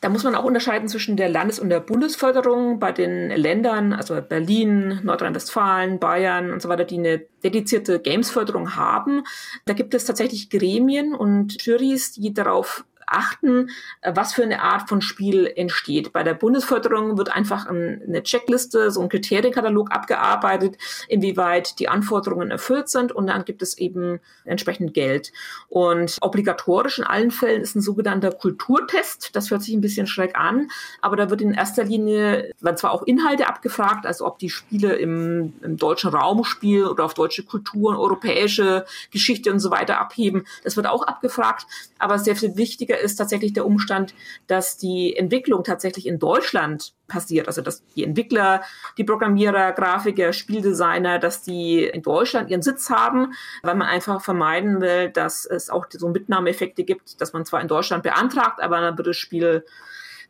Da 0.00 0.08
muss 0.08 0.22
man 0.22 0.36
auch 0.36 0.44
unterscheiden 0.44 0.88
zwischen 0.88 1.16
der 1.16 1.28
Landes- 1.28 1.58
und 1.58 1.70
der 1.70 1.80
Bundesförderung 1.80 2.78
bei 2.78 2.92
den 2.92 3.30
Ländern, 3.30 3.92
also 3.92 4.20
Berlin, 4.22 5.00
Nordrhein-Westfalen, 5.02 5.98
Bayern 5.98 6.52
und 6.52 6.62
so 6.62 6.68
weiter, 6.68 6.84
die 6.84 6.98
eine 6.98 7.22
dedizierte 7.42 7.98
Gamesförderung 7.98 8.76
haben. 8.76 9.24
Da 9.64 9.74
gibt 9.74 9.94
es 9.94 10.04
tatsächlich 10.04 10.50
Gremien 10.50 11.14
und 11.14 11.60
Juries, 11.64 12.12
die 12.12 12.32
darauf 12.32 12.84
achten, 13.12 13.70
äh, 14.00 14.12
was 14.14 14.34
für 14.34 14.42
eine 14.42 14.62
Art 14.62 14.88
von 14.88 15.00
Spiel 15.00 15.50
entsteht. 15.54 16.12
Bei 16.12 16.22
der 16.22 16.34
Bundesförderung 16.34 17.18
wird 17.18 17.34
einfach 17.34 17.66
eine 17.66 18.22
Checkliste, 18.22 18.90
so 18.90 19.00
ein 19.00 19.08
Kriterienkatalog 19.08 19.90
abgearbeitet, 19.90 20.76
inwieweit 21.08 21.78
die 21.78 21.88
Anforderungen 21.88 22.50
erfüllt 22.50 22.88
sind 22.88 23.12
und 23.12 23.26
dann 23.26 23.44
gibt 23.44 23.62
es 23.62 23.78
eben 23.78 24.20
entsprechend 24.44 24.94
Geld. 24.94 25.32
Und 25.68 26.18
obligatorisch 26.20 26.98
in 26.98 27.04
allen 27.04 27.30
Fällen 27.30 27.62
ist 27.62 27.74
ein 27.76 27.80
sogenannter 27.80 28.32
Kulturtest. 28.32 29.30
Das 29.34 29.50
hört 29.50 29.62
sich 29.62 29.74
ein 29.74 29.80
bisschen 29.80 30.06
schräg 30.06 30.38
an, 30.38 30.68
aber 31.00 31.16
da 31.16 31.30
wird 31.30 31.40
in 31.40 31.52
erster 31.52 31.84
Linie, 31.84 32.52
werden 32.60 32.76
zwar 32.76 32.92
auch 32.92 33.02
Inhalte 33.02 33.48
abgefragt, 33.48 34.06
also 34.06 34.26
ob 34.26 34.38
die 34.38 34.50
Spiele 34.50 34.94
im, 34.96 35.54
im 35.62 35.76
deutschen 35.76 36.10
Raum 36.10 36.44
spielen 36.44 36.86
oder 36.88 37.04
auf 37.04 37.14
deutsche 37.14 37.44
Kulturen, 37.44 37.96
europäische 37.96 38.84
Geschichte 39.10 39.52
und 39.52 39.60
so 39.60 39.70
weiter 39.70 40.00
abheben. 40.00 40.44
Das 40.64 40.76
wird 40.76 40.86
auch 40.86 41.02
abgefragt, 41.02 41.66
aber 41.98 42.18
sehr 42.18 42.36
viel 42.36 42.56
wichtiger 42.56 42.97
ist 43.00 43.16
tatsächlich 43.16 43.52
der 43.52 43.66
Umstand, 43.66 44.14
dass 44.46 44.76
die 44.76 45.16
Entwicklung 45.16 45.64
tatsächlich 45.64 46.06
in 46.06 46.18
Deutschland 46.18 46.94
passiert. 47.06 47.48
Also 47.48 47.62
dass 47.62 47.84
die 47.94 48.04
Entwickler, 48.04 48.62
die 48.96 49.04
Programmierer, 49.04 49.72
Grafiker, 49.72 50.32
Spieldesigner, 50.32 51.18
dass 51.18 51.42
die 51.42 51.84
in 51.84 52.02
Deutschland 52.02 52.50
ihren 52.50 52.62
Sitz 52.62 52.90
haben, 52.90 53.32
weil 53.62 53.74
man 53.74 53.88
einfach 53.88 54.22
vermeiden 54.22 54.80
will, 54.80 55.10
dass 55.10 55.44
es 55.44 55.70
auch 55.70 55.86
so 55.90 56.08
Mitnahmeeffekte 56.08 56.84
gibt, 56.84 57.20
dass 57.20 57.32
man 57.32 57.44
zwar 57.44 57.60
in 57.60 57.68
Deutschland 57.68 58.02
beantragt, 58.02 58.60
aber 58.60 58.80
dann 58.80 58.96
wird 58.98 59.08
das 59.08 59.16
Spiel 59.16 59.64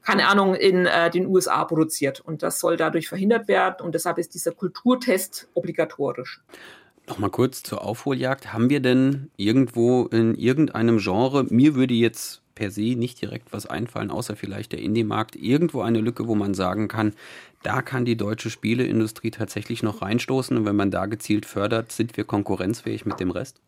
keine 0.03 0.29
Ahnung, 0.29 0.55
in 0.55 0.87
äh, 0.87 1.11
den 1.11 1.27
USA 1.27 1.65
produziert. 1.65 2.21
Und 2.21 2.43
das 2.43 2.61
soll 2.61 2.77
dadurch 2.77 3.09
verhindert 3.09 3.49
werden. 3.49 3.85
Und 3.85 3.95
deshalb 3.95 4.17
ist 4.19 4.33
dieser 4.33 4.53
Kulturtest 4.53 5.49
obligatorisch. 5.55 6.41
Nochmal 7.09 7.31
kurz 7.31 7.63
zur 7.63 7.83
Aufholjagd. 7.83 8.53
Haben 8.53 8.69
wir 8.71 8.81
denn 8.81 9.31
irgendwo 9.37 10.05
in 10.07 10.35
irgendeinem 10.35 10.99
Genre, 10.99 11.45
mir 11.49 11.75
würde 11.75 11.95
jetzt 11.95 12.43
per 12.59 12.73
se 12.73 12.97
nicht 12.97 13.23
direkt 13.23 13.53
was 13.53 13.67
einfallen, 13.67 14.11
außer 14.11 14.35
vielleicht 14.35 14.73
der 14.73 14.81
Indie-Markt, 14.81 15.37
irgendwo 15.37 15.83
eine 15.83 16.01
Lücke, 16.01 16.27
wo 16.27 16.35
man 16.35 16.55
sagen 16.55 16.89
kann, 16.89 17.15
da 17.63 17.83
kann 17.83 18.05
die 18.05 18.17
deutsche 18.17 18.51
Spieleindustrie 18.51 19.31
tatsächlich 19.31 19.85
noch 19.85 20.03
reinstoßen 20.03 20.57
und 20.57 20.65
wenn 20.65 20.75
man 20.75 20.91
da 20.91 21.07
gezielt 21.07 21.47
fördert, 21.47 21.93
sind 21.93 22.17
wir 22.17 22.25
konkurrenzfähig 22.25 23.07
mit 23.07 23.21
dem 23.21 23.31
Rest? 23.31 23.61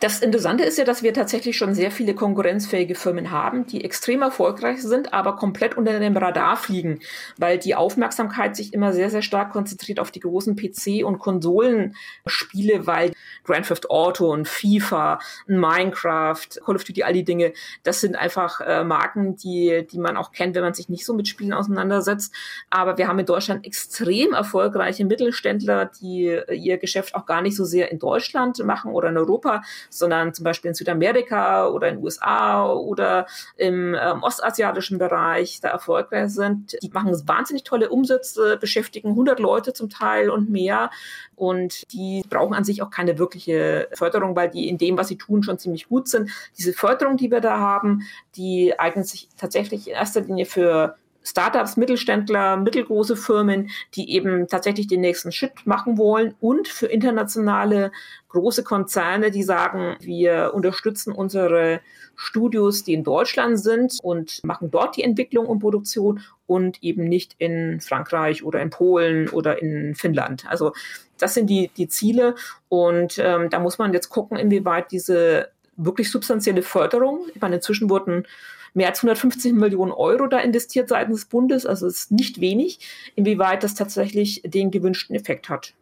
Das 0.00 0.20
Interessante 0.20 0.62
ist 0.62 0.78
ja, 0.78 0.84
dass 0.84 1.02
wir 1.02 1.12
tatsächlich 1.12 1.56
schon 1.56 1.74
sehr 1.74 1.90
viele 1.90 2.14
konkurrenzfähige 2.14 2.94
Firmen 2.94 3.32
haben, 3.32 3.66
die 3.66 3.84
extrem 3.84 4.22
erfolgreich 4.22 4.80
sind, 4.80 5.12
aber 5.12 5.34
komplett 5.34 5.76
unter 5.76 5.98
dem 5.98 6.16
Radar 6.16 6.56
fliegen, 6.56 7.00
weil 7.36 7.58
die 7.58 7.74
Aufmerksamkeit 7.74 8.54
sich 8.54 8.72
immer 8.72 8.92
sehr, 8.92 9.10
sehr 9.10 9.22
stark 9.22 9.52
konzentriert 9.52 9.98
auf 9.98 10.12
die 10.12 10.20
großen 10.20 10.54
PC- 10.54 11.02
und 11.02 11.18
Konsolenspiele, 11.18 12.86
weil 12.86 13.12
Grand 13.42 13.66
Theft 13.66 13.90
Auto 13.90 14.30
und 14.32 14.46
FIFA, 14.46 15.18
Minecraft, 15.48 16.46
Call 16.64 16.76
of 16.76 16.84
Duty, 16.84 17.02
all 17.02 17.12
die 17.12 17.24
Dinge, 17.24 17.52
das 17.82 18.00
sind 18.00 18.14
einfach 18.14 18.60
äh, 18.60 18.84
Marken, 18.84 19.34
die, 19.34 19.84
die 19.90 19.98
man 19.98 20.16
auch 20.16 20.30
kennt, 20.30 20.54
wenn 20.54 20.62
man 20.62 20.74
sich 20.74 20.88
nicht 20.88 21.04
so 21.04 21.12
mit 21.12 21.26
Spielen 21.26 21.52
auseinandersetzt. 21.52 22.32
Aber 22.70 22.98
wir 22.98 23.08
haben 23.08 23.18
in 23.18 23.26
Deutschland 23.26 23.66
extrem 23.66 24.32
erfolgreiche 24.32 25.04
Mittelständler, 25.04 25.90
die 26.00 26.38
ihr 26.52 26.78
Geschäft 26.78 27.16
auch 27.16 27.26
gar 27.26 27.42
nicht 27.42 27.56
so 27.56 27.64
sehr 27.64 27.90
in 27.90 27.98
Deutschland 27.98 28.64
machen 28.64 28.92
oder 28.92 29.08
in 29.08 29.16
Europa, 29.16 29.47
Europa, 29.48 29.62
sondern 29.90 30.34
zum 30.34 30.44
Beispiel 30.44 30.70
in 30.70 30.74
Südamerika 30.74 31.68
oder 31.68 31.88
in 31.88 31.96
den 31.96 32.04
USA 32.04 32.70
oder 32.72 33.26
im 33.56 33.94
ähm, 33.94 34.22
ostasiatischen 34.22 34.98
Bereich 34.98 35.60
da 35.60 35.68
erfolgreich 35.68 36.30
sind. 36.30 36.76
Die 36.82 36.90
machen 36.90 37.12
wahnsinnig 37.26 37.64
tolle 37.64 37.88
Umsätze, 37.88 38.56
beschäftigen 38.56 39.10
100 39.10 39.40
Leute 39.40 39.72
zum 39.72 39.90
Teil 39.90 40.30
und 40.30 40.50
mehr. 40.50 40.90
Und 41.36 41.90
die 41.92 42.24
brauchen 42.28 42.54
an 42.54 42.64
sich 42.64 42.82
auch 42.82 42.90
keine 42.90 43.18
wirkliche 43.18 43.88
Förderung, 43.94 44.34
weil 44.36 44.50
die 44.50 44.68
in 44.68 44.78
dem, 44.78 44.98
was 44.98 45.08
sie 45.08 45.18
tun, 45.18 45.42
schon 45.42 45.58
ziemlich 45.58 45.88
gut 45.88 46.08
sind. 46.08 46.30
Diese 46.58 46.72
Förderung, 46.72 47.16
die 47.16 47.30
wir 47.30 47.40
da 47.40 47.58
haben, 47.58 48.02
die 48.36 48.78
eignet 48.78 49.06
sich 49.06 49.28
tatsächlich 49.36 49.88
in 49.88 49.94
erster 49.94 50.20
Linie 50.20 50.46
für 50.46 50.96
Startups, 51.28 51.76
Mittelständler, 51.76 52.56
mittelgroße 52.56 53.16
Firmen, 53.16 53.70
die 53.94 54.14
eben 54.14 54.48
tatsächlich 54.48 54.86
den 54.86 55.00
nächsten 55.00 55.30
Schritt 55.32 55.66
machen 55.66 55.98
wollen 55.98 56.34
und 56.40 56.68
für 56.68 56.86
internationale 56.86 57.92
große 58.28 58.64
Konzerne, 58.64 59.30
die 59.30 59.42
sagen, 59.42 59.96
wir 60.00 60.52
unterstützen 60.54 61.12
unsere 61.12 61.80
Studios, 62.16 62.82
die 62.82 62.94
in 62.94 63.04
Deutschland 63.04 63.60
sind 63.60 63.98
und 64.02 64.42
machen 64.42 64.70
dort 64.70 64.96
die 64.96 65.02
Entwicklung 65.02 65.46
und 65.46 65.58
Produktion 65.58 66.20
und 66.46 66.82
eben 66.82 67.04
nicht 67.04 67.34
in 67.38 67.80
Frankreich 67.80 68.42
oder 68.42 68.60
in 68.60 68.70
Polen 68.70 69.28
oder 69.28 69.60
in 69.60 69.94
Finnland. 69.94 70.46
Also 70.48 70.72
das 71.18 71.34
sind 71.34 71.48
die, 71.48 71.70
die 71.76 71.88
Ziele 71.88 72.34
und 72.68 73.18
ähm, 73.18 73.50
da 73.50 73.58
muss 73.58 73.78
man 73.78 73.92
jetzt 73.92 74.08
gucken, 74.08 74.38
inwieweit 74.38 74.90
diese 74.92 75.50
wirklich 75.76 76.10
substanzielle 76.10 76.62
Förderung, 76.62 77.26
ich 77.34 77.40
meine, 77.40 77.56
inzwischen 77.56 77.88
wurden 77.88 78.26
mehr 78.74 78.88
als 78.88 78.98
150 78.98 79.52
Millionen 79.52 79.92
Euro 79.92 80.26
da 80.26 80.38
investiert 80.38 80.88
seitens 80.88 81.20
des 81.20 81.24
Bundes, 81.26 81.66
also 81.66 81.86
es 81.86 82.02
ist 82.02 82.12
nicht 82.12 82.40
wenig, 82.40 82.80
inwieweit 83.14 83.62
das 83.62 83.74
tatsächlich 83.74 84.42
den 84.44 84.70
gewünschten 84.70 85.14
Effekt 85.16 85.48
hat. 85.48 85.74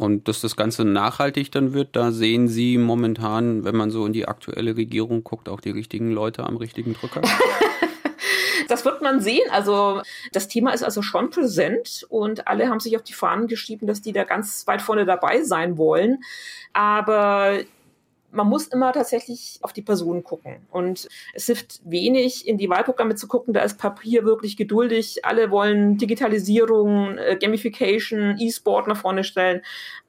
Und 0.00 0.28
dass 0.28 0.40
das 0.40 0.56
Ganze 0.56 0.86
nachhaltig 0.86 1.52
dann 1.52 1.74
wird, 1.74 1.94
da 1.94 2.10
sehen 2.10 2.48
Sie 2.48 2.78
momentan, 2.78 3.64
wenn 3.64 3.76
man 3.76 3.90
so 3.90 4.06
in 4.06 4.14
die 4.14 4.26
aktuelle 4.26 4.74
Regierung 4.74 5.22
guckt, 5.24 5.48
auch 5.48 5.60
die 5.60 5.70
richtigen 5.70 6.10
Leute 6.10 6.44
am 6.44 6.56
richtigen 6.56 6.94
Drücker? 6.94 7.20
das 8.68 8.84
wird 8.86 9.02
man 9.02 9.20
sehen. 9.20 9.46
Also 9.50 10.00
das 10.32 10.48
Thema 10.48 10.72
ist 10.72 10.82
also 10.82 11.02
schon 11.02 11.28
präsent 11.28 12.06
und 12.08 12.48
alle 12.48 12.68
haben 12.68 12.80
sich 12.80 12.96
auf 12.96 13.02
die 13.02 13.12
Fahnen 13.12 13.46
geschrieben, 13.46 13.86
dass 13.86 14.00
die 14.00 14.12
da 14.12 14.24
ganz 14.24 14.66
weit 14.66 14.80
vorne 14.80 15.04
dabei 15.04 15.42
sein 15.42 15.76
wollen. 15.76 16.22
Aber 16.72 17.58
man 18.32 18.46
muss 18.48 18.68
immer 18.68 18.92
tatsächlich 18.92 19.58
auf 19.62 19.72
die 19.72 19.82
Person 19.82 20.22
gucken. 20.22 20.66
Und 20.70 21.08
es 21.34 21.46
hilft 21.46 21.80
wenig, 21.84 22.46
in 22.46 22.58
die 22.58 22.68
Wahlprogramme 22.68 23.14
zu 23.14 23.28
gucken. 23.28 23.54
Da 23.54 23.60
ist 23.62 23.78
Papier 23.78 24.24
wirklich 24.24 24.56
geduldig. 24.56 25.24
Alle 25.24 25.50
wollen 25.50 25.98
Digitalisierung, 25.98 27.18
äh, 27.18 27.36
Gamification, 27.40 28.36
E-Sport 28.38 28.88
nach 28.88 28.96
vorne 28.96 29.24
stellen. 29.24 29.62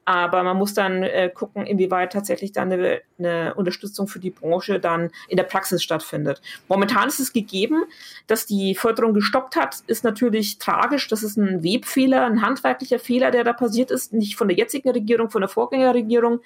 Aber 0.04 0.42
man 0.42 0.56
muss 0.56 0.74
dann 0.74 1.02
äh, 1.02 1.30
gucken, 1.32 1.64
inwieweit 1.64 2.12
tatsächlich 2.12 2.52
dann 2.52 2.72
eine, 2.72 3.02
eine, 3.18 3.54
Unterstützung 3.54 4.08
für 4.08 4.18
die 4.18 4.30
Branche 4.30 4.80
dann 4.80 5.10
in 5.28 5.36
der 5.36 5.44
Praxis 5.44 5.82
stattfindet. 5.82 6.42
Momentan 6.68 7.08
ist 7.08 7.20
es 7.20 7.32
gegeben, 7.32 7.84
dass 8.26 8.46
die 8.46 8.74
Förderung 8.74 9.14
gestoppt 9.14 9.54
hat, 9.54 9.76
ist 9.86 10.02
natürlich 10.02 10.58
tragisch. 10.58 11.06
Das 11.06 11.22
ist 11.22 11.36
ein 11.36 11.62
Webfehler, 11.62 12.26
ein 12.26 12.42
handwerklicher 12.42 12.98
Fehler, 12.98 13.30
der 13.30 13.44
da 13.44 13.52
passiert 13.52 13.92
ist, 13.92 14.12
nicht 14.12 14.36
von 14.36 14.48
der 14.48 14.56
jetzigen 14.56 14.90
Regierung, 14.90 15.30
von 15.30 15.40
der 15.40 15.48
Vorgängerregierung, 15.48 16.40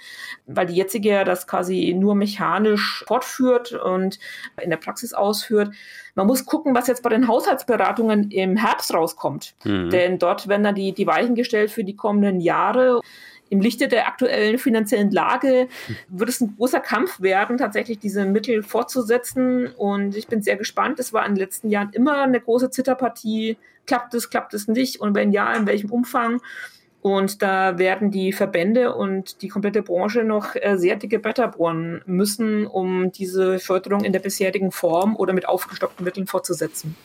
weil 0.47 0.67
die 0.67 0.75
jetzige 0.75 1.09
ja 1.09 1.25
das 1.25 1.47
quasi 1.47 1.95
nur 1.97 2.15
mechanisch 2.15 3.05
fortführt 3.07 3.73
und 3.73 4.19
in 4.63 4.69
der 4.69 4.77
Praxis 4.77 5.15
ausführt. 5.15 5.71
Man 6.15 6.27
muss 6.27 6.45
gucken, 6.45 6.75
was 6.75 6.89
jetzt 6.89 7.03
bei 7.03 7.11
den 7.11 7.29
Haushaltsberatungen 7.29 8.31
im 8.31 8.57
Herbst 8.57 8.93
rauskommt. 8.93 9.55
Mhm. 9.65 9.91
Denn 9.91 10.19
dort 10.19 10.49
werden 10.49 10.65
dann 10.65 10.75
die, 10.75 10.93
die 10.93 11.07
Weichen 11.07 11.35
gestellt 11.35 11.71
für 11.71 11.85
die 11.85 11.97
kommenden 11.97 12.41
Jahre 12.41 13.01
im 13.49 13.61
Lichte 13.61 13.89
der 13.89 14.09
aktuellen 14.09 14.59
finanziellen 14.59 15.11
Lage 15.11 15.69
wird 16.09 16.29
es 16.29 16.41
ein 16.41 16.57
großer 16.57 16.81
Kampf 16.81 17.21
werden, 17.21 17.59
tatsächlich 17.59 17.99
diese 17.99 18.25
Mittel 18.25 18.63
fortzusetzen. 18.63 19.69
Und 19.69 20.17
ich 20.17 20.27
bin 20.27 20.43
sehr 20.43 20.57
gespannt. 20.57 20.99
Es 20.99 21.13
war 21.13 21.25
in 21.27 21.35
den 21.35 21.41
letzten 21.41 21.71
Jahren 21.71 21.91
immer 21.93 22.23
eine 22.23 22.41
große 22.41 22.71
Zitterpartie. 22.71 23.57
Klappt 23.87 24.15
es, 24.15 24.31
klappt 24.31 24.55
es 24.55 24.67
nicht? 24.67 25.01
Und 25.01 25.15
wenn 25.15 25.33
ja, 25.33 25.53
in 25.55 25.67
welchem 25.67 25.91
Umfang? 25.91 26.41
Und 27.03 27.41
da 27.41 27.79
werden 27.79 28.11
die 28.11 28.33
Verbände 28.33 28.93
und 28.93 29.41
die 29.43 29.49
komplette 29.49 29.83
Branche 29.83 30.25
noch 30.25 30.57
äh, 30.57 30.77
sehr 30.77 30.97
dicke 30.97 31.21
Bretter 31.21 31.47
bohren 31.47 32.03
müssen, 32.05 32.67
um 32.67 33.13
diese 33.13 33.61
Förderung 33.61 34.03
in 34.03 34.13
der 34.13 34.19
bisherigen 34.19 34.73
Form 34.73 35.15
oder 35.15 35.33
mit 35.33 35.49
aufgestockten 35.49 36.05
Mitteln 36.05 36.27
fortzusetzen. 36.27 36.97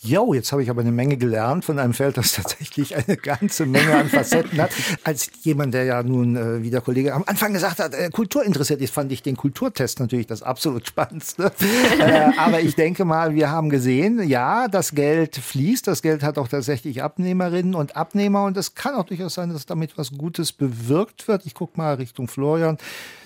Jo, 0.00 0.32
jetzt 0.32 0.52
habe 0.52 0.62
ich 0.62 0.70
aber 0.70 0.82
eine 0.82 0.92
Menge 0.92 1.16
gelernt 1.16 1.64
von 1.64 1.78
einem 1.80 1.92
Feld, 1.92 2.16
das 2.16 2.32
tatsächlich 2.34 2.94
eine 2.94 3.16
ganze 3.16 3.66
Menge 3.66 3.96
an 3.96 4.08
Facetten 4.08 4.60
hat. 4.60 4.70
Als 5.02 5.28
jemand, 5.42 5.74
der 5.74 5.84
ja 5.84 6.02
nun, 6.04 6.36
äh, 6.36 6.62
wie 6.62 6.70
der 6.70 6.80
Kollege 6.80 7.12
am 7.14 7.24
Anfang 7.26 7.52
gesagt 7.52 7.80
hat, 7.80 7.94
äh, 7.94 8.08
Kultur 8.10 8.44
interessiert 8.44 8.80
ist, 8.80 8.94
fand 8.94 9.10
ich 9.10 9.22
den 9.22 9.36
Kulturtest 9.36 9.98
natürlich 9.98 10.28
das 10.28 10.44
absolut 10.44 10.86
Spannendste. 10.88 11.50
äh, 11.98 12.30
aber 12.36 12.60
ich 12.60 12.76
denke 12.76 13.04
mal, 13.04 13.34
wir 13.34 13.50
haben 13.50 13.70
gesehen, 13.70 14.28
ja, 14.28 14.68
das 14.68 14.94
Geld 14.94 15.34
fließt, 15.36 15.88
das 15.88 16.00
Geld 16.00 16.22
hat 16.22 16.38
auch 16.38 16.48
tatsächlich 16.48 17.02
Abnehmerinnen 17.02 17.74
und 17.74 17.96
Abnehmer 17.96 18.44
und 18.44 18.56
es 18.56 18.76
kann 18.76 18.94
auch 18.94 19.04
durchaus 19.04 19.34
sein, 19.34 19.52
dass 19.52 19.66
damit 19.66 19.98
was 19.98 20.12
Gutes 20.12 20.52
bewirkt 20.52 21.26
wird. 21.26 21.44
Ich 21.44 21.54
gucke 21.54 21.76
mal 21.76 21.94
Richtung 21.94 22.28
Florian. 22.28 22.78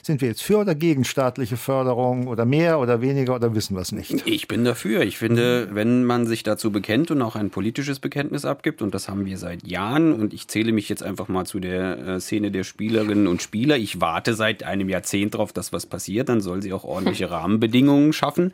Sind 0.04 0.20
wir 0.20 0.28
jetzt 0.28 0.42
für 0.42 0.58
oder 0.58 0.74
gegen 0.74 1.04
staatliche 1.04 1.56
Förderung 1.56 2.26
oder 2.26 2.44
mehr 2.44 2.80
oder 2.80 3.00
weniger 3.02 3.36
oder 3.36 3.54
wissen 3.54 3.76
wir 3.76 3.82
es 3.82 3.92
nicht? 3.92 4.26
Ich 4.26 4.48
bin 4.48 4.64
dafür. 4.64 5.02
Ich 5.02 5.16
finde, 5.16 5.68
wenn 5.72 6.02
man 6.02 6.26
sich 6.26 6.42
dazu 6.42 6.61
bekennt 6.70 7.10
und 7.10 7.20
auch 7.22 7.36
ein 7.36 7.50
politisches 7.50 7.98
Bekenntnis 7.98 8.44
abgibt, 8.44 8.82
und 8.82 8.94
das 8.94 9.08
haben 9.08 9.24
wir 9.26 9.38
seit 9.38 9.66
Jahren, 9.66 10.12
und 10.12 10.32
ich 10.32 10.48
zähle 10.48 10.72
mich 10.72 10.88
jetzt 10.88 11.02
einfach 11.02 11.28
mal 11.28 11.44
zu 11.46 11.60
der 11.60 11.98
äh, 11.98 12.20
Szene 12.20 12.50
der 12.50 12.64
Spielerinnen 12.64 13.26
und 13.26 13.42
Spieler. 13.42 13.76
Ich 13.76 14.00
warte 14.00 14.34
seit 14.34 14.62
einem 14.62 14.88
Jahrzehnt 14.88 15.34
darauf, 15.34 15.52
dass 15.52 15.72
was 15.72 15.86
passiert. 15.86 16.28
Dann 16.28 16.40
soll 16.40 16.62
sie 16.62 16.72
auch 16.72 16.84
ordentliche 16.84 17.30
Rahmenbedingungen 17.30 18.12
schaffen 18.12 18.52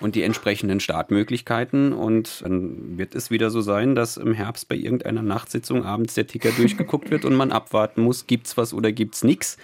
und 0.00 0.14
die 0.14 0.22
entsprechenden 0.22 0.80
Startmöglichkeiten. 0.80 1.92
Und 1.92 2.42
dann 2.42 2.98
wird 2.98 3.14
es 3.14 3.30
wieder 3.30 3.50
so 3.50 3.60
sein, 3.60 3.94
dass 3.94 4.16
im 4.16 4.34
Herbst 4.34 4.68
bei 4.68 4.76
irgendeiner 4.76 5.22
Nachtsitzung 5.22 5.84
abends 5.84 6.14
der 6.14 6.26
Ticker 6.26 6.50
durchgeguckt 6.50 7.10
wird 7.10 7.24
und 7.24 7.34
man 7.34 7.52
abwarten 7.52 8.02
muss, 8.02 8.26
gibt's 8.26 8.56
was 8.56 8.74
oder 8.74 8.92
gibt's 8.92 9.24
nichts. 9.24 9.56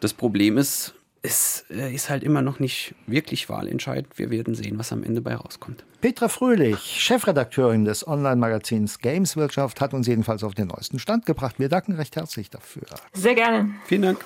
Das 0.00 0.12
Problem 0.12 0.58
ist, 0.58 0.94
es 1.24 1.64
äh, 1.70 1.92
ist 1.94 2.10
halt 2.10 2.22
immer 2.22 2.42
noch 2.42 2.60
nicht 2.60 2.94
wirklich 3.06 3.48
wahlentscheidend. 3.48 4.18
Wir 4.18 4.30
werden 4.30 4.54
sehen, 4.54 4.78
was 4.78 4.92
am 4.92 5.02
Ende 5.02 5.22
bei 5.22 5.34
rauskommt. 5.34 5.84
Petra 6.02 6.28
Fröhlich, 6.28 6.78
Chefredakteurin 6.78 7.86
des 7.86 8.06
Online-Magazins 8.06 8.98
Gameswirtschaft, 8.98 9.80
hat 9.80 9.94
uns 9.94 10.06
jedenfalls 10.06 10.44
auf 10.44 10.54
den 10.54 10.68
neuesten 10.68 10.98
Stand 10.98 11.24
gebracht. 11.24 11.58
Wir 11.58 11.70
danken 11.70 11.94
recht 11.94 12.16
herzlich 12.16 12.50
dafür. 12.50 12.84
Sehr 13.14 13.34
gerne. 13.34 13.70
Vielen 13.86 14.02
Dank. 14.02 14.24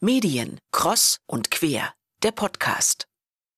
Medien, 0.00 0.58
Cross 0.70 1.18
und 1.26 1.50
Quer, 1.50 1.94
der 2.22 2.32
Podcast. 2.32 3.06